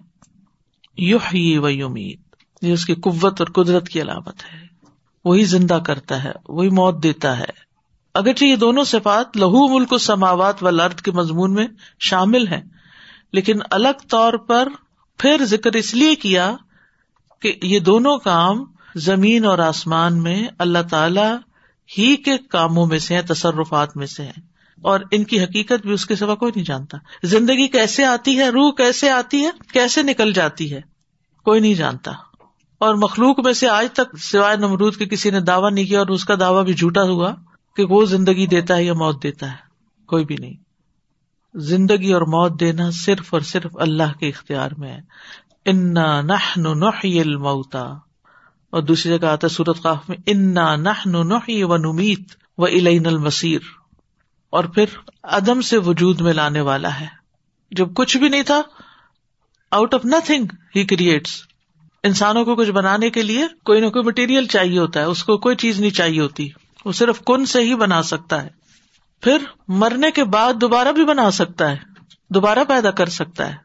[0.97, 2.19] یو ہی امید
[2.61, 4.59] یہ اس کی قوت اور قدرت کی علامت ہے۔
[5.25, 7.66] وہی زندہ کرتا ہے، وہی موت دیتا ہے۔
[8.17, 11.67] اگرچہ یہ دونوں صفات لہو ملک و سماوات و لرد کے مضمون میں
[11.99, 12.61] شامل ہیں،
[13.33, 14.67] لیکن الگ طور پر
[15.17, 16.55] پھر ذکر اس لیے کیا
[17.41, 21.35] کہ یہ دونوں کام زمین اور آسمان میں اللہ تعالی
[21.97, 24.41] ہی کے کاموں میں سے ہیں، تصرفات میں سے ہیں۔
[24.81, 28.49] اور ان کی حقیقت بھی اس کے سوا کوئی نہیں جانتا۔ زندگی کیسے آتی ہے،
[28.49, 30.81] روح کیسے آتی ہے، کیسے نکل جاتی ہے،
[31.45, 32.11] کوئی نہیں جانتا۔
[32.77, 36.07] اور مخلوق میں سے آج تک سوائے نمرود کے کسی نے دعویٰ نہیں کیا اور
[36.07, 37.33] اس کا دعویٰ بھی جھوٹا ہوا۔
[37.77, 39.55] کہ وہ زندگی دیتا ہے یا موت دیتا ہے،
[40.05, 40.53] کوئی بھی نہیں۔
[41.55, 44.99] زندگی اور موت دینا صرف اور صرف اللہ کے اختیار میں ہے۔
[45.65, 46.57] انا نہ
[47.37, 47.81] موتا
[48.69, 51.07] اور دوسری جگہ آتا ہے سورت قاف میں، انا نہ
[51.63, 53.59] و نمیت و الین المسیر
[54.49, 54.85] اور پھر
[55.23, 57.07] عدم سے وجود میں لانے والا ہے۔
[57.71, 58.61] جب کچھ بھی نہیں تھا،
[59.71, 61.41] out of nothing he creates.
[62.03, 65.37] انسانوں کو کچھ بنانے کے لیے کوئی نہ کوئی مٹیریل چاہیے ہوتا ہے، اس کو
[65.37, 66.49] کوئی چیز نہیں چاہیے ہوتی۔
[66.85, 68.49] وہ صرف کن سے ہی بنا سکتا ہے۔
[69.21, 69.37] پھر
[69.67, 71.77] مرنے کے بعد دوبارہ بھی بنا سکتا ہے۔
[72.29, 73.55] دوبارہ پیدا کر سکتا ہے۔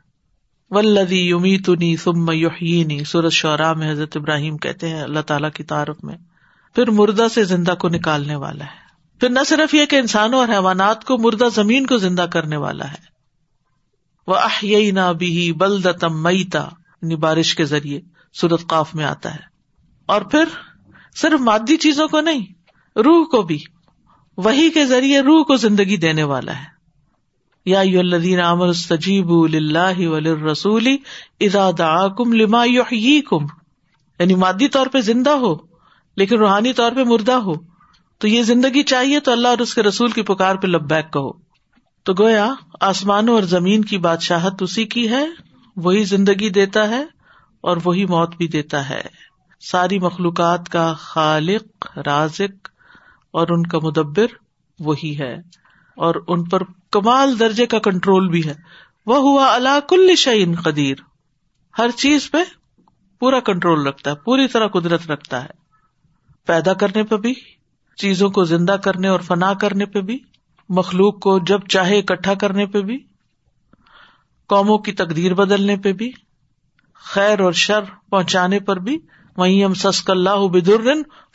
[0.71, 5.65] ولدی یومی تنی سم یوہینی سورج شعرا میں حضرت ابراہیم کہتے ہیں اللہ تعالیٰ کی
[5.65, 6.15] تعارف میں۔
[6.75, 8.83] پھر مردہ سے زندہ کو نکالنے والا ہے۔
[9.21, 12.91] پھر نہ صرف یہ کہ انسانوں اور حیوانات کو مردہ زمین کو زندہ کرنے والا
[12.91, 13.13] ہے۔
[14.27, 16.69] وہ آہ نہ بھی بلدتم میتا
[17.03, 18.01] یعنی بارش کے ذریعے
[18.33, 19.41] سورت قاف میں آتا ہے۔
[20.07, 20.45] اور پھر
[21.17, 22.62] صرف مادی چیزوں کو نہیں
[22.97, 23.59] روح کو بھی
[24.37, 26.73] وہی کے ذریعے روح کو زندگی دینے والا ہے۔
[27.67, 30.01] یا الدین عامر سجیب اللہ
[30.53, 30.97] رسولی
[31.41, 31.81] اراد
[32.19, 32.65] کم لما
[33.31, 33.45] کم
[34.19, 35.55] یعنی مادی طور پہ زندہ ہو،
[36.17, 37.53] لیکن روحانی طور پہ مردہ ہو۔
[38.19, 41.13] تو یہ زندگی چاہیے تو اللہ اور اس کے رسول کی پکار پہ لب بیک
[41.13, 41.31] کہو۔
[42.03, 45.27] تو گویا آسمانوں اور زمین کی بادشاہت اسی کی ہے،
[45.77, 47.05] وہی زندگی دیتا ہے
[47.61, 49.03] اور وہی موت بھی دیتا ہے۔
[49.61, 52.69] ساری مخلوقات کا خالق، رازق
[53.33, 54.27] اور ان کا مدبر
[54.81, 55.35] وہی ہے
[55.97, 58.55] اور ان پر کمال درجے کا کنٹرول بھی ہے۔
[59.07, 60.95] وہ ہوا اللہ کل شعین قدیر۔
[61.79, 62.39] ہر چیز پہ
[63.19, 65.49] پورا کنٹرول رکھتا ہے، پوری طرح قدرت رکھتا ہے۔
[66.47, 67.35] پیدا کرنے پہ بھی،
[67.97, 70.19] چیزوں کو زندہ کرنے اور فنا کرنے پہ بھی،
[70.69, 72.99] مخلوق کو جب چاہے اکٹھا کرنے پہ بھی،
[74.47, 76.13] قوموں کی تقدیر بدلنے پہ بھی،
[76.95, 78.99] خیر اور شر پہنچانے پر بھی۔
[79.37, 80.81] وہیں ام سس کا اللہ بدر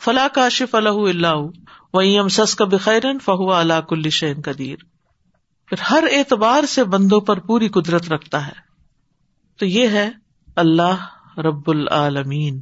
[0.00, 1.46] فلاح کاشف اللہ اللہ
[1.94, 4.76] وہیں سس کا بخیر فہو اللہ کل شین قدیر
[5.68, 8.52] پھر ہر اعتبار سے بندوں پر پوری قدرت رکھتا ہے۔
[9.58, 10.10] تو یہ ہے
[10.56, 10.94] اللہ
[11.38, 12.60] رب العالمین،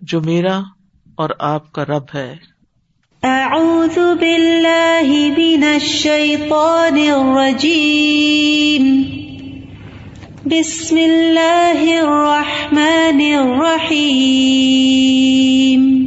[0.00, 0.60] جو میرا
[1.14, 2.36] اور آپ کا رب ہے۔
[3.22, 9.02] اعوذ باللہ من الشیطان الرجیم۔
[10.44, 16.06] بسم اللہ الرحمن الرحیم۔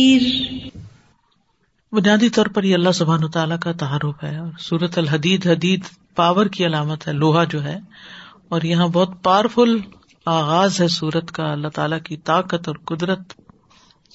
[1.93, 5.83] بنیادی طور پر یہ اللہ سبحان تعالیٰ کا تعارف ہے اور سورت الحدید، حدید
[6.15, 7.79] پاور کی علامت ہے، لوہا جو ہے،
[8.49, 9.77] اور یہاں بہت پاورفل
[10.25, 13.33] آغاز ہے سورت کا، اللہ تعالیٰ کی طاقت اور قدرت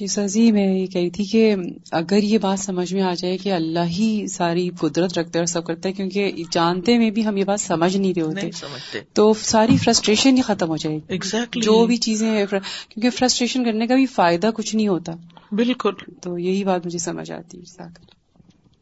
[0.01, 1.55] جی سر جی میں یہ کہی تھی کہ
[1.91, 5.47] اگر یہ بات سمجھ میں آ جائے کہ اللہ ہی ساری قدرت رکھتا ہے اور
[5.47, 9.01] سب کرتا ہے کیونکہ جانتے میں بھی ہم یہ بات سمجھ نہیں رہے ہوتے۔ سمجھتے۔
[9.13, 13.87] تو ساری فرسٹریشن ہی ختم ہو جائے۔ گی ایگزیکٹلی جو بھی چیزیں کیونکہ فرسٹریشن کرنے
[13.87, 15.13] کا بھی فائدہ کچھ نہیں ہوتا۔
[15.53, 18.16] بالکل۔ تو یہی بات مجھے سمجھ آتی۔ ہے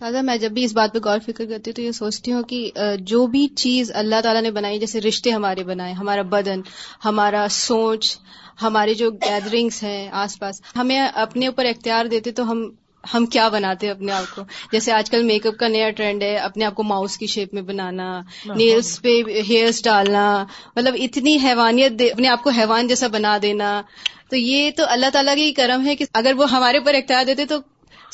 [0.05, 2.43] دادا میں جب بھی اس بات پہ غور فکر کرتی ہوں تو یہ سوچتی ہوں
[2.43, 6.61] کہ جو بھی چیز اللہ تعالیٰ نے بنائی جیسے رشتے ہمارے بنائے ہمارا بدن
[7.05, 8.19] ہمارا سوچ
[8.63, 12.71] ہمارے جو گیدرنگس ہیں آس پاس ہمیں اپنے اوپر اختیار دیتے تو ہم
[13.15, 16.37] ہم کیا بناتے اپنے آپ کو؟ جیسے آج کل میک اپ کا نیا ٹرینڈ ہے
[16.37, 21.93] اپنے آپ کو ماؤس کی شیپ میں بنانا نیلس پہ ہیئرس ڈالنا مطلب اتنی حیوانیت
[22.13, 23.83] اپنے آپ کو حیوان جیسا بنا دینا۔
[24.31, 27.45] تو یہ تو اللہ تعالیٰ کی کرم ہے کہ اگر وہ ہمارے اوپر اختیار دیتے
[27.45, 27.59] تو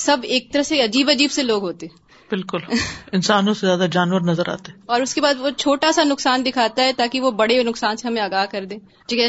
[0.01, 1.87] سب ایک طرح سے عجیب عجیب سے لوگ ہوتے
[2.31, 2.59] بالکل۔
[3.13, 6.83] انسانوں سے زیادہ جانور نظر آتے۔ اور اس کے بعد وہ چھوٹا سا نقصان دکھاتا
[6.83, 8.77] ہے تاکہ وہ بڑے نقصان سے ہمیں آگاہ کر دے۔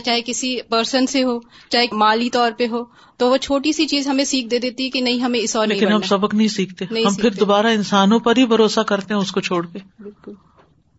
[0.01, 2.83] چاہے کسی پرسن سے ہو چاہے مالی طور پہ ہو
[3.17, 5.91] تو وہ چھوٹی سی چیز ہمیں سیکھ دے دیتی کہ نہیں ہمیں اس اور لیکن
[5.91, 9.39] ہم سبق نہیں سیکھتے۔ ہم پھر دوبارہ انسانوں پر ہی بھروسہ کرتے ہیں اس کو
[9.41, 10.31] چھوڑ کے۔ بالکل۔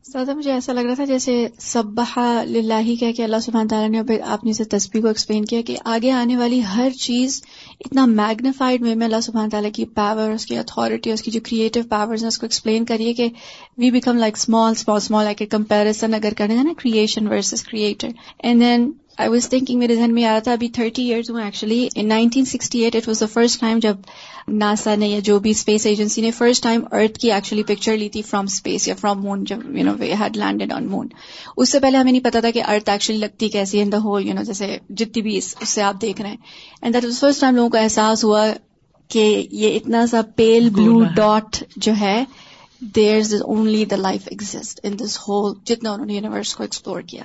[0.05, 2.01] سادہ، مجھے ایسا لگ رہا تھا جیسے سب
[2.47, 5.77] لاہی کہہ کہ اللہ سبحانہ تعالیٰ نے آپ نے اسے تصویر کو ایکسپلین کیا کہ
[5.85, 7.43] آگے آنے والی ہر چیز
[7.81, 11.41] اتنا میگنیفائڈ وے میں اللہ سبحانہ تعالیٰ کی پاور اس کی اتھارٹی اس کی جو
[11.45, 13.29] کریٹو پاور اس کو ایکسپلین کریے کہ
[13.79, 17.63] we become like small small small like a comparison اگر کریں گے نا creation versus
[17.63, 21.31] creator and then I was thinking میرے ذہن میں آ رہا تھا ابھی تھرٹی ایئرز
[21.31, 23.97] ہوں actually in nineteen sixty eight it was the first time جب
[24.49, 28.09] ناسا نے یا جو بھی اسپیس ایجنسی نے فرسٹ ٹائم ارتھ کی ایکچولی پکچر لی
[28.09, 31.09] تھی فرام اسپیس یا فرام مون جب you know had landed on moon
[31.57, 34.27] اس سے پہلے ہمیں نہیں پتا تھا کہ ارتھ ایکچولی لگتی کیسی ان دا ہول
[34.29, 36.37] یو نو جیسے جتنی بھی اس سے آپ دیکھ رہے ہیں
[36.83, 38.47] and that was first time لوگوں کو احساس ہوا
[39.11, 42.23] کہ یہ اتنا سا پیل بلو ڈاٹ جو ہے
[42.83, 47.01] there is only the life exist in this whole جتنا انہوں نے یونیورس کو ایکسپلور
[47.01, 47.23] کیا.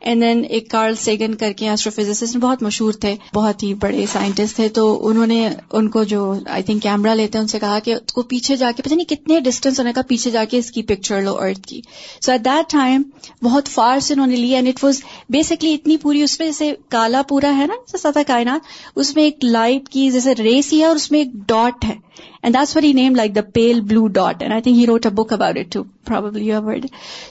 [0.00, 4.56] اینڈ دین ایک کارل سیگن کر کے ایسٹرو بہت مشہور تھے، بہت ہی بڑے سائنٹسٹ
[4.56, 7.78] تھے، تو انہوں نے ان کو جو آئی تھنک کیمرا لیتے ہیں، ان سے کہا
[7.78, 10.58] کہ اس کو پیچھے جا کے، پتہ نہیں کتنے ڈسٹینس ہونے کا پیچھے جا کے
[10.58, 11.80] اس کی پکچر لو ارتھ کی.
[12.20, 13.02] سو ایٹ دیٹ ٹائم
[13.42, 16.72] بہت فار سے انہوں نے لیا اینڈ اٹ واز بیسکلی اتنی پوری، اس میں جیسے
[16.88, 18.60] کالا پورا ہے نا جیسے سطح کائنات،
[18.96, 22.09] اس میں ایک لائٹ کی، جیسے ریس ہی ہے، اور اس میں ایک ڈاٹ ہے.
[22.42, 25.12] And that's very name like the pale blue dot and I think he wrote a
[25.14, 26.86] book about it too probably word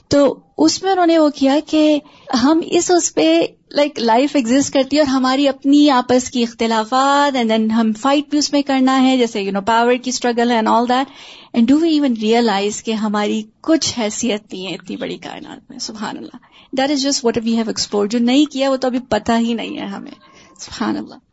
[0.09, 0.23] تو
[0.57, 1.99] اس میں انہوں نے وہ کیا کہ
[2.43, 3.29] ہم اس اس پہ
[3.73, 8.29] لائک لائف ایگزٹ کرتی ہے اور ہماری اپنی آپس کی اختلافات اینڈ دین ہم فائٹ
[8.29, 11.11] بھی اس میں کرنا ہے جیسے یو نو پاور کی struggle and all that
[11.53, 15.79] and do we even realize کہ ہماری کچھ حیثیت نہیں ہے اتنی بڑی کائنات میں
[15.79, 16.37] سبحان اللہ
[16.73, 19.53] that is just what we have explore جو نہیں کیا وہ تو ابھی پتہ ہی
[19.53, 20.11] نہیں ہے ہمیں
[20.59, 21.28] سبحان اللہ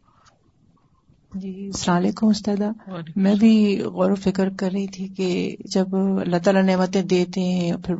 [1.36, 2.70] جی السلام علیکم استادا
[3.16, 7.72] میں بھی غور و فکر کر رہی تھی کہ جب اللہ تعالیٰ نعمتیں دیتے ہیں
[7.86, 7.94] پھر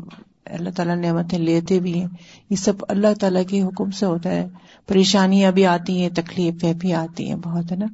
[0.47, 2.09] اللہ تعالیٰ نعمتیں لیتے بھی ہیں
[2.51, 4.49] یہ سب اللہ تعالیٰ کے حکم سے ہوتا ہے۔
[4.87, 7.87] پریشانیاں بھی آتی ہیں تکلیفیں بھی آتی ہیں بہت ہے نا؟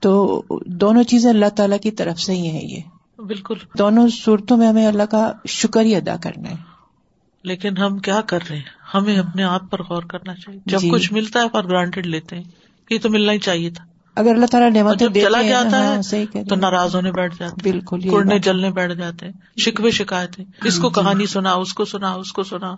[0.00, 2.80] تو دونوں چیزیں اللہ تعالیٰ کی طرف سے ہی ہیں یہ۔
[3.20, 6.56] بالکل۔ دونوں صورتوں میں ہمیں اللہ کا شکر ہی ادا کرنا ہے۔
[7.44, 10.90] لیکن ہم کیا کر رہے ہیں؟ ہمیں اپنے آپ پر غور کرنا چاہیے۔ جب جی۔
[10.90, 12.44] کچھ ملتا ہے فار گرانٹیڈ لیتے ہیں
[12.90, 16.54] یہ تو ملنا ہی چاہیے تھا۔ اگر اللہ تعالیٰ نعمتیں چلا جاتا ہے ہاں، تو
[16.54, 21.26] ناراض ہونے بیٹھ جاتے بالکل اڑنے جلنے بیٹھ جاتے ہیں شکوے شکایتیں۔ اس کو کہانی۔
[21.26, 22.74] سنا اس کو سنا اس کو سنا۔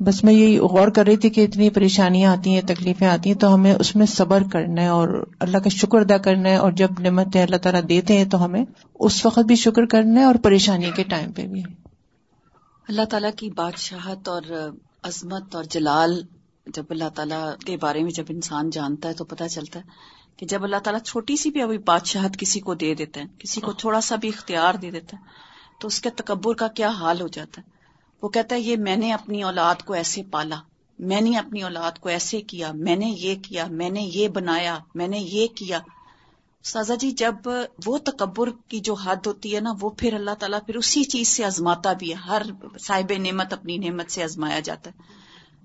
[0.00, 3.38] بس میں یہی غور کر رہی تھی کہ اتنی پریشانیاں آتی ہیں تکلیفیں آتی ہیں
[3.38, 6.72] تو ہمیں اس میں صبر کرنا ہے اور اللہ کا شکر ادا کرنا ہے اور
[6.72, 10.34] جب نعمتیں اللہ تعالیٰ دیتے ہیں تو ہمیں اس وقت بھی شکر کرنا ہے اور
[10.42, 11.62] پریشانی کے ٹائم پہ بھی۔
[12.88, 14.42] اللہ تعالیٰ کی بادشاہت اور
[15.02, 16.22] عظمت اور جلال
[16.66, 20.46] جب اللہ تعالیٰ کے بارے میں جب انسان جانتا ہے تو پتہ چلتا ہے کہ
[20.46, 23.72] جب اللہ تعالیٰ چھوٹی سی بھی ابھی بادشاہت کسی کو دے دیتے ہیں، کسی کو
[23.72, 25.22] تھوڑا سا بھی اختیار دے دیتا ہے
[25.80, 27.70] تو اس کے تکبر کا کیا حال ہو جاتا ہے؟
[28.22, 30.56] وہ کہتا ہے، یہ میں نے اپنی اولاد کو ایسے پالا،
[30.98, 34.78] میں نے اپنی اولاد کو ایسے کیا، میں نے یہ کیا، میں نے یہ بنایا،
[34.94, 35.80] میں نے یہ کیا۔
[36.62, 37.34] سازا جی جب
[37.86, 41.28] وہ تکبر کی جو حد ہوتی ہے نا، وہ پھر اللہ تعالیٰ پھر اسی چیز
[41.28, 42.42] سے آزماتا بھی ہے، ہر
[42.80, 45.17] صاحب نعمت اپنی نعمت سے آزمایا جاتا ہے۔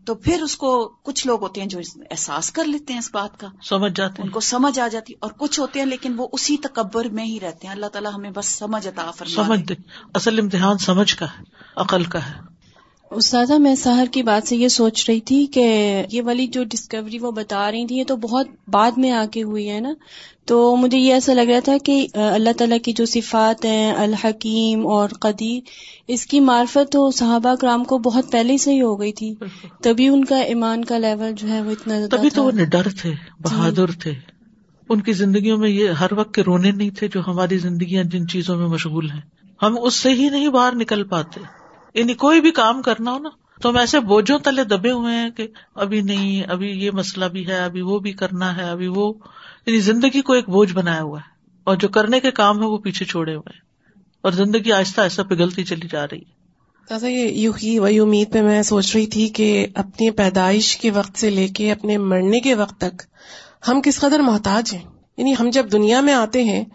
[0.06, 1.80] تو پھر اس کو کچھ لوگ ہوتے ہیں جو
[2.12, 5.14] احساس کر لیتے ہیں اس بات کا سمجھ جاتے ہیں۔ ان کو سمجھ آ جاتی
[5.20, 8.32] اور کچھ ہوتے ہیں لیکن وہ اسی تکبر میں ہی رہتے ہیں۔ اللہ تعالیٰ ہمیں
[8.32, 9.74] بس سمجھ عطا سمجھ دے۔
[10.14, 11.44] اصل امتحان سمجھ کا ہے
[11.76, 12.53] عقل کا ہے۔
[13.16, 17.20] استاذہ میں سہر کی بات سے یہ سوچ رہی تھی کہ یہ والی جو ڈسکوری
[17.20, 19.94] وہ بتا رہی تھی یہ تو بہت بعد میں آ کے ہوئی ہے نا۔
[20.46, 24.88] تو مجھے یہ ایسا لگ رہا تھا کہ اللہ تعالیٰ کی جو صفات ہیں الحکیم
[24.88, 25.60] اور قدیر
[26.08, 29.34] اس کی معرفت تو صحابہ کرام کو بہت پہلے سے ہی ہو گئی تھی۔
[29.82, 33.14] تبھی ان کا ایمان کا لیول جو ہے وہ اتنا تبھی تو وہ ڈر تھے
[33.40, 34.14] بہادر جی۔ تھے۔
[34.90, 38.28] ان کی زندگیوں میں یہ ہر وقت کے رونے نہیں تھے جو ہماری زندگیاں جن
[38.28, 39.22] چیزوں میں مشغول ہیں۔
[39.62, 41.63] ہم اس سے ہی نہیں باہر نکل پاتے۔
[41.94, 43.30] یعنی کوئی بھی کام کرنا ہو نا،
[43.62, 47.48] تو ہم ایسے بوجھوں تلے دبے ہوئے ہیں کہ ابھی نہیں، ابھی یہ مسئلہ بھی
[47.48, 49.14] ہے، ابھی وہ بھی کرنا ہے، ابھی وہ۔
[49.66, 52.78] یعنی زندگی کو ایک بوجھ بنایا ہوا ہے، اور جو کرنے کے کام ہے وہ
[52.78, 53.62] پیچھے چھوڑے ہوئے ہیں۔
[54.22, 56.44] اور زندگی آہستہ آہستہ پگھلتی چلی جا رہی ہے۔
[56.88, 61.20] تازہ یہ ہی وہی امید پہ میں سوچ رہی تھی کہ اپنی پیدائش کے وقت
[61.20, 63.02] سے لے کے اپنے مرنے کے وقت تک
[63.68, 64.84] ہم کس قدر محتاج ہیں۔
[65.18, 66.66] یعنی ہم جب دنیا میں آتے ہیں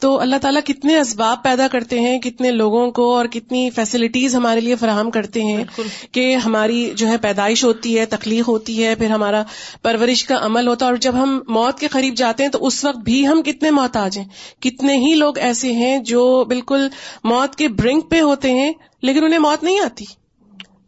[0.00, 4.60] تو اللہ تعالیٰ کتنے اسباب پیدا کرتے ہیں کتنے لوگوں کو اور کتنی فیسلٹیز ہمارے
[4.60, 5.64] لیے فراہم کرتے ہیں
[6.12, 9.42] کہ ہماری جو ہے پیدائش ہوتی ہے تخلیق ہوتی ہے پھر ہمارا
[9.82, 12.84] پرورش کا عمل ہوتا ہے۔ اور جب ہم موت کے قریب جاتے ہیں تو اس
[12.84, 14.28] وقت بھی ہم کتنے محتاج ہیں۔
[14.62, 16.88] کتنے ہی لوگ ایسے ہیں جو بالکل
[17.24, 20.04] موت کے برنک پہ ہوتے ہیں لیکن انہیں موت نہیں آتی۔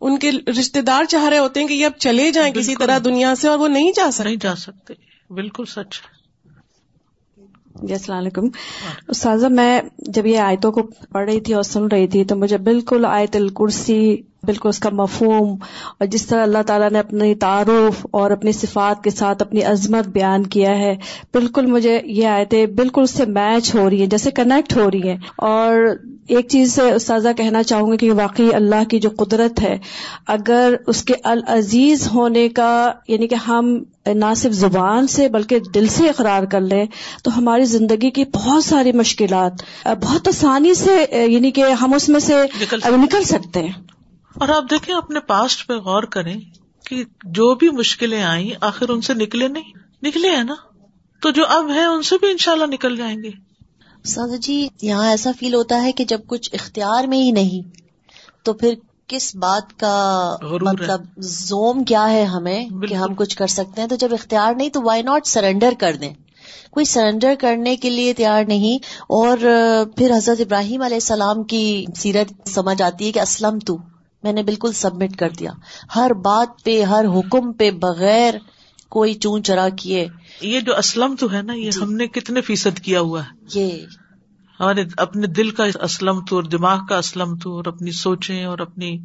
[0.01, 2.99] ان کے رشتے دار چاہ رہے ہوتے ہیں کہ یہ اب چلے جائیں کسی طرح
[3.05, 4.95] دنیا سے اور وہ نہیں جا سکتے۔ نہیں جا سکتے۔
[5.31, 6.22] بالکل سچ۔
[7.83, 8.47] جی السلام علیکم۔
[9.09, 12.59] استاذہ میں جب یہ آیتوں کو پڑھ رہی تھی اور سن رہی تھی تو مجھے
[12.59, 15.57] بالکل آیت الکرسی بالکل اس کا مفہوم
[15.99, 20.09] اور جس طرح اللہ تعالیٰ نے اپنی تعارف اور اپنی صفات کے ساتھ اپنی عظمت
[20.09, 20.97] بیان کیا ہے
[21.35, 25.09] بالکل مجھے یہ آیتیں بالکل اس سے میچ ہو رہی ہیں جیسے کنیکٹ ہو رہی
[25.09, 25.75] ہیں۔ اور
[26.29, 29.79] ایک چیز سے استاذہ کہنا چاہوں گی کہ واقعی اللہ کی جو قدرت ہے
[30.27, 35.87] اگر اس کے العزیز ہونے کا یعنی کہ ہم نہ صرف زبان سے بلکہ دل
[35.87, 36.85] سے اقرار کر لیں
[37.25, 39.53] تو ہماری زندگی کی بہت ساری مشکلات
[40.03, 42.35] بہت آسانی سے یعنی کہ ہم اس میں سے
[42.97, 43.73] نکل سکتے ہیں۔
[44.35, 46.41] اور آپ دیکھیں اپنے پاسٹ پہ غور کریں
[46.87, 50.55] کہ جو بھی مشکلیں آئیں آخر ان سے نکلے نہیں۔ نکلے ہیں نا؟
[51.23, 53.31] تو جو اب ہے ان سے بھی انشاءاللہ نکل جائیں گے۔
[54.05, 57.79] سادہ جی یہاں ایسا فیل ہوتا ہے کہ جب کچھ اختیار میں ہی نہیں
[58.45, 58.75] تو پھر
[59.07, 63.95] کس بات کا مطلب زوم کیا ہے ہمیں کہ ہم کچھ کر سکتے ہیں؟ تو
[63.95, 66.15] جب اختیار نہیں تو وائی ناٹ سرینڈر کر دیں؟
[66.71, 69.39] کوئی سرینڈر کرنے کے لیے تیار نہیں۔ اور
[69.97, 73.77] پھر حضرت ابراہیم علیہ السلام کی سیرت سمجھ آتی ہے کہ اسلم تو۔
[74.23, 75.51] میں نے بالکل سبمٹ کر دیا۔
[75.97, 78.35] ہر بات پہ ہر حکم پہ بغیر
[78.89, 80.09] کوئی چون چرا کیے۔
[80.41, 83.61] یہ جو اسلم تو ہے نا یہ جی۔ ہم نے کتنے فیصد کیا ہوا ہے؟
[83.61, 83.87] یہ۔
[84.61, 88.59] ہمارے اپنے دل کا اسلم تو اور دماغ کا اسلم تو اور اپنی سوچیں اور
[88.59, 88.99] اپنی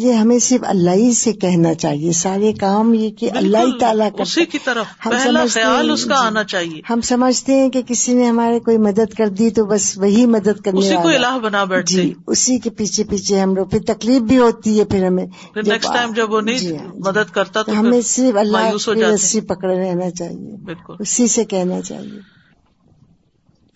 [0.00, 4.08] جی ہمیں صرف اللہ ہی سے کہنا چاہیے۔ سارے کام یہ کہ اللہ ہی تعالیٰ
[4.18, 8.14] اسی کی طرف۔ پہلا خیال اس کا جی، آنا چاہیے۔ ہم سمجھتے ہیں کہ کسی
[8.14, 11.64] نے ہمارے کوئی مدد کر دی تو بس وہی مدد کرنے اسی کو الہ بنا
[11.64, 15.26] بیٹھتے۔ جی اسی کے پیچھے پیچھے ہم لوگ پھر تکلیف بھی ہوتی ہے پھر ہمیں
[15.56, 19.40] نیکسٹ ٹائم جب وہ نہیں جی ہاں، جی۔ مدد کرتا تو ہمیں صرف اللہ رسی
[19.40, 22.37] پکڑے رہنا چاہیے۔ بالکل۔ اسی سے کہنا چاہیے۔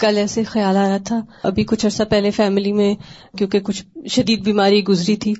[0.02, 2.94] کل ایسے خیال آ رہا تھا، ابھی کچھ عرصہ پہلے فیملی میں
[3.38, 5.34] کیونکہ کچھ شدید بیماری گزری تھی،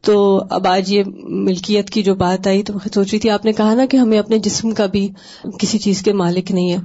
[0.00, 3.44] تو اب آج یہ ملکیت کی جو بات آئی تو میں سوچ رہی تھی، آپ
[3.44, 5.08] نے کہا نا کہ ہمیں اپنے جسم کا بھی
[5.58, 6.78] کسی چیز کے مالک نہیں ہے۔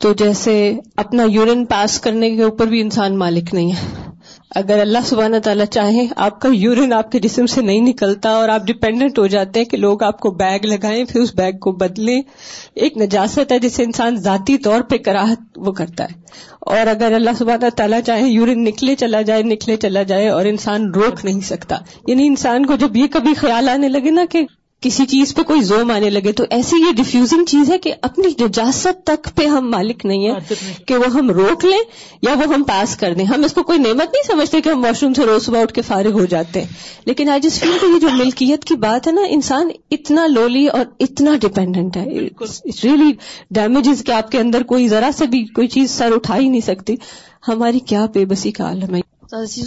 [0.00, 4.07] تو جیسے اپنا یورین پاس کرنے کے اوپر بھی انسان مالک نہیں ہے۔
[4.54, 8.48] اگر اللہ سبحانہ تعالیٰ چاہیں آپ کا یورین آپ کے جسم سے نہیں نکلتا اور
[8.48, 11.72] آپ ڈپینڈنٹ ہو جاتے ہیں کہ لوگ آپ کو بیگ لگائیں، پھر اس بیگ کو
[11.72, 12.22] بدلیں۔
[12.74, 16.20] ایک نجاست ہے جسے انسان ذاتی طور پہ کراہت وہ کرتا ہے۔
[16.60, 20.90] اور اگر اللہ سبحانہ تعالیٰ چاہے، یورین نکلے چلا جائے، نکلے چلا جائے اور انسان
[20.94, 24.42] روک نہیں سکتا۔ یعنی انسان کو جب یہ کبھی خیال آنے لگے نا کہ
[24.80, 28.44] کسی چیز پہ کوئی زوم آنے لگے تو ایسی یہ ڈیفیوزنگ چیز ہے کہ اپنی
[28.44, 30.54] نجاست تک پہ ہم مالک نہیں ہے
[30.86, 31.78] کہ وہ ہم روک لیں
[32.22, 34.84] یا وہ ہم پاس کر دیں۔ ہم اس کو کوئی نعمت نہیں سمجھتے کہ ہم
[34.84, 36.68] واش روم سے روز صبح اٹھ کے فارغ ہو جاتے ہیں۔
[37.04, 40.66] لیکن آج اس فیل کو یہ جو ملکیت کی بات ہے نا انسان اتنا لولی
[40.66, 42.04] اور اتنا ڈپینڈنٹ ہے۔
[42.84, 43.12] ریئلی
[43.50, 46.60] ڈیمیجز کہ آپ کے اندر کوئی ذرا سے بھی کوئی چیز سر اٹھا ہی نہیں
[46.60, 46.96] سکتی۔
[47.48, 49.00] ہماری کیا بے بسی کا عالم ہے۔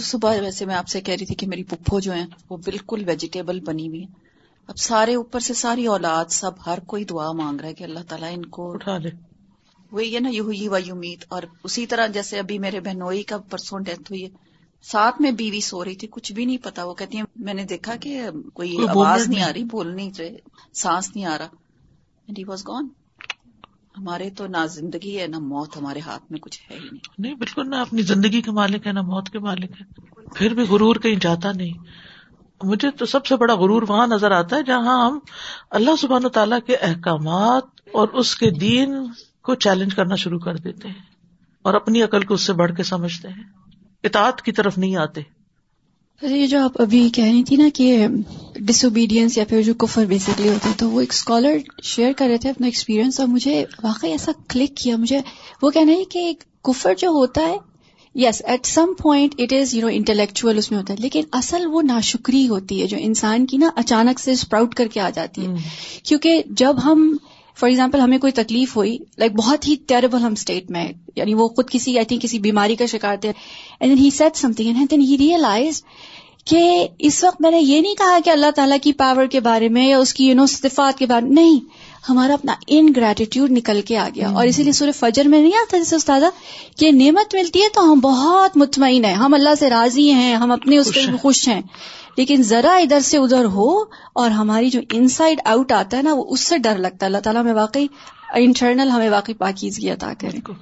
[0.02, 3.02] صبح ویسے میں آپ سے کہہ رہی تھی کہ میری پپھو جو ہیں وہ بالکل
[3.06, 4.31] ویجیٹیبل بنی ہوئی ہیں۔
[4.68, 7.98] اب سارے اوپر سے ساری اولاد سب ہر کوئی دعا مانگ رہا ہے کہ اللہ
[8.08, 9.08] تعالیٰ ان کو اٹھا دے۔
[9.90, 13.38] وہی ہے نا یو ہی وی امید اور اسی طرح جیسے ابھی میرے بہنوئی کا
[13.38, 14.28] پرسوں ڈیتھ ہوئی ہے۔
[14.82, 17.64] ساتھ میں بیوی سو رہی تھی کچھ بھی نہیں پتا۔ وہ کہتی ہیں میں نے
[17.64, 18.22] دیکھا کہ
[18.54, 20.36] کوئی آواز نہیں آ رہی بول نہیں رہے
[20.72, 21.48] سانس نہیں آ رہا۔
[22.26, 22.88] اینڈ ہی واز گون
[23.98, 27.34] ہمارے تو نہ زندگی ہے نہ موت ہمارے ہاتھ میں کچھ ہے ہی نہیں۔ نہیں
[27.34, 29.84] بالکل نہ اپنی زندگی کے مالک ہے نہ موت کے مالک ہے۔
[30.34, 31.72] پھر بھی غرور کہیں جاتا نہیں۔
[32.62, 35.18] مجھے تو سب سے بڑا غرور وہاں نظر آتا ہے جہاں ہم
[35.70, 38.94] اللہ سبحان تعالیٰ کے احکامات اور اس کے دین
[39.42, 40.94] کو چیلنج کرنا شروع کر دیتے ہیں
[41.62, 43.44] اور اپنی عقل کو اس سے بڑھ کے سمجھتے ہیں۔
[44.04, 45.20] اطاعت کی طرف نہیں آتے۔
[46.22, 48.06] یہ جو آپ ابھی کہہ رہی تھی نا کہ
[48.54, 52.26] ڈس اوبیڈینس یا پھر جو کفر بیسکلی ہوتا ہے، تو وہ ایک اسکالر شیئر کر
[52.26, 55.20] رہے تھے اپنا ایکسپیرینس اور مجھے واقعی ایسا کلک کیا۔ مجھے
[55.62, 56.32] وہ کہنا ہے کہ
[56.62, 57.56] کفر جو ہوتا ہے
[58.14, 61.66] yes at some point it is you know intellectual اس میں ہوتا ہے لیکن اصل
[61.66, 65.46] وہ ناشکری ہوتی ہے جو انسان کی نا اچانک سے اسپراؤٹ کر کے آ جاتی
[65.46, 65.54] ہے.
[66.02, 67.16] کیونکہ جب ہم
[67.58, 70.86] فار ایگزامپل ہمیں کوئی تکلیف ہوئی لائک بہت ہی ٹیریبل ہم اسٹیٹ میں
[71.16, 73.32] یعنی وہ خود کسی آئی تھنک کسی بیماری کا شکار تھے.
[73.80, 75.82] And then he set something and then he realize
[76.44, 79.68] کہ اس وقت میں نے یہ نہیں کہا کہ اللہ تعالیٰ کی پاور کے بارے
[79.68, 81.60] میں یا اس کی یو نو صفات کے بارے میں نہیں.
[82.08, 85.54] ہمارا اپنا ان گریٹیٹیوڈ نکل کے آ گیا۔ اور اسی لیے سورہ فجر میں نہیں
[85.54, 86.20] آتا جیسے استاد
[86.76, 90.50] کہ نعمت ملتی ہے تو ہم بہت مطمئن ہیں۔ ہم اللہ سے راضی ہیں ہم
[90.50, 91.62] اپنے اس کے خوش ہیں۔
[92.16, 93.80] لیکن ذرا ادھر سے ادھر ہو
[94.12, 97.06] اور ہماری جو ان سائڈ آؤٹ آتا ہے نا وہ اس سے ڈر لگتا ہے۔
[97.06, 97.86] اللہ تعالیٰ میں واقعی
[98.34, 100.52] انٹرنل ہمیں واقعی پاکیزگی عطا کرے۔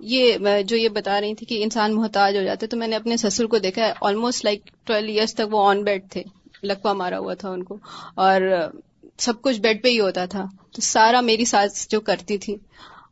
[0.00, 0.32] یہ
[0.66, 3.44] جو یہ بتا رہی تھی کہ انسان محتاج ہو جاتے تو میں نے اپنے سسر
[3.44, 6.22] کو دیکھا ہے آلموسٹ لائک ٹویلو ایئرس تک وہ آن بیڈ تھے
[6.62, 7.76] لکوا مارا ہوا تھا ان کو۔
[8.14, 8.40] اور
[9.18, 12.56] سب کچھ بیڈ پہ ہی ہوتا تھا۔ تو سارا میری ساس جو کرتی تھی۔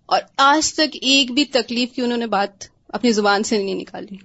[0.06, 4.16] اور آج تک ایک بھی تکلیف کی انہوں نے بات اپنی زبان سے نہیں نکالی۔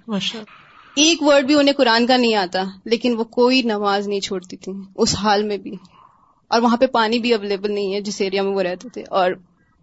[0.94, 4.72] ایک ورڈ بھی انہیں قرآن کا نہیں آتا لیکن وہ کوئی نماز نہیں چھوڑتی تھی
[4.94, 5.76] اس حال میں بھی۔
[6.48, 9.30] اور وہاں پہ پانی بھی اویلیبل نہیں ہے جس ایریا میں وہ رہتے تھے۔ اور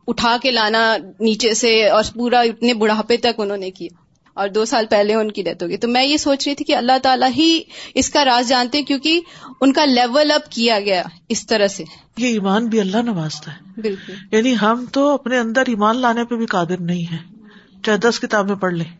[0.07, 4.06] اٹھا کے لانا نیچے سے اور پورا اتنے بڑھاپے تک انہوں نے کیا۔
[4.37, 6.75] اور دو سال پہلے ان کی ڈیتھ ہوگی تو میں یہ سوچ رہی تھی کہ
[6.75, 7.61] اللہ تعالیٰ ہی
[7.93, 9.19] اس کا راز جانتے کیونکہ
[9.61, 11.83] ان کا لیول اپ کیا گیا اس طرح سے۔
[12.17, 16.35] یہ ایمان بھی اللہ نوازتا ہے۔ بالکل۔ یعنی ہم تو اپنے اندر ایمان لانے پہ
[16.35, 17.17] بھی قادر نہیں ہے
[17.83, 18.91] چاہے دس کتابیں پڑھ لیں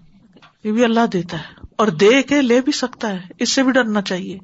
[0.63, 3.71] یہ بھی اللہ دیتا ہے۔ اور دے کے لے بھی سکتا ہے۔ اس سے بھی
[3.71, 4.38] ڈرنا چاہیے۔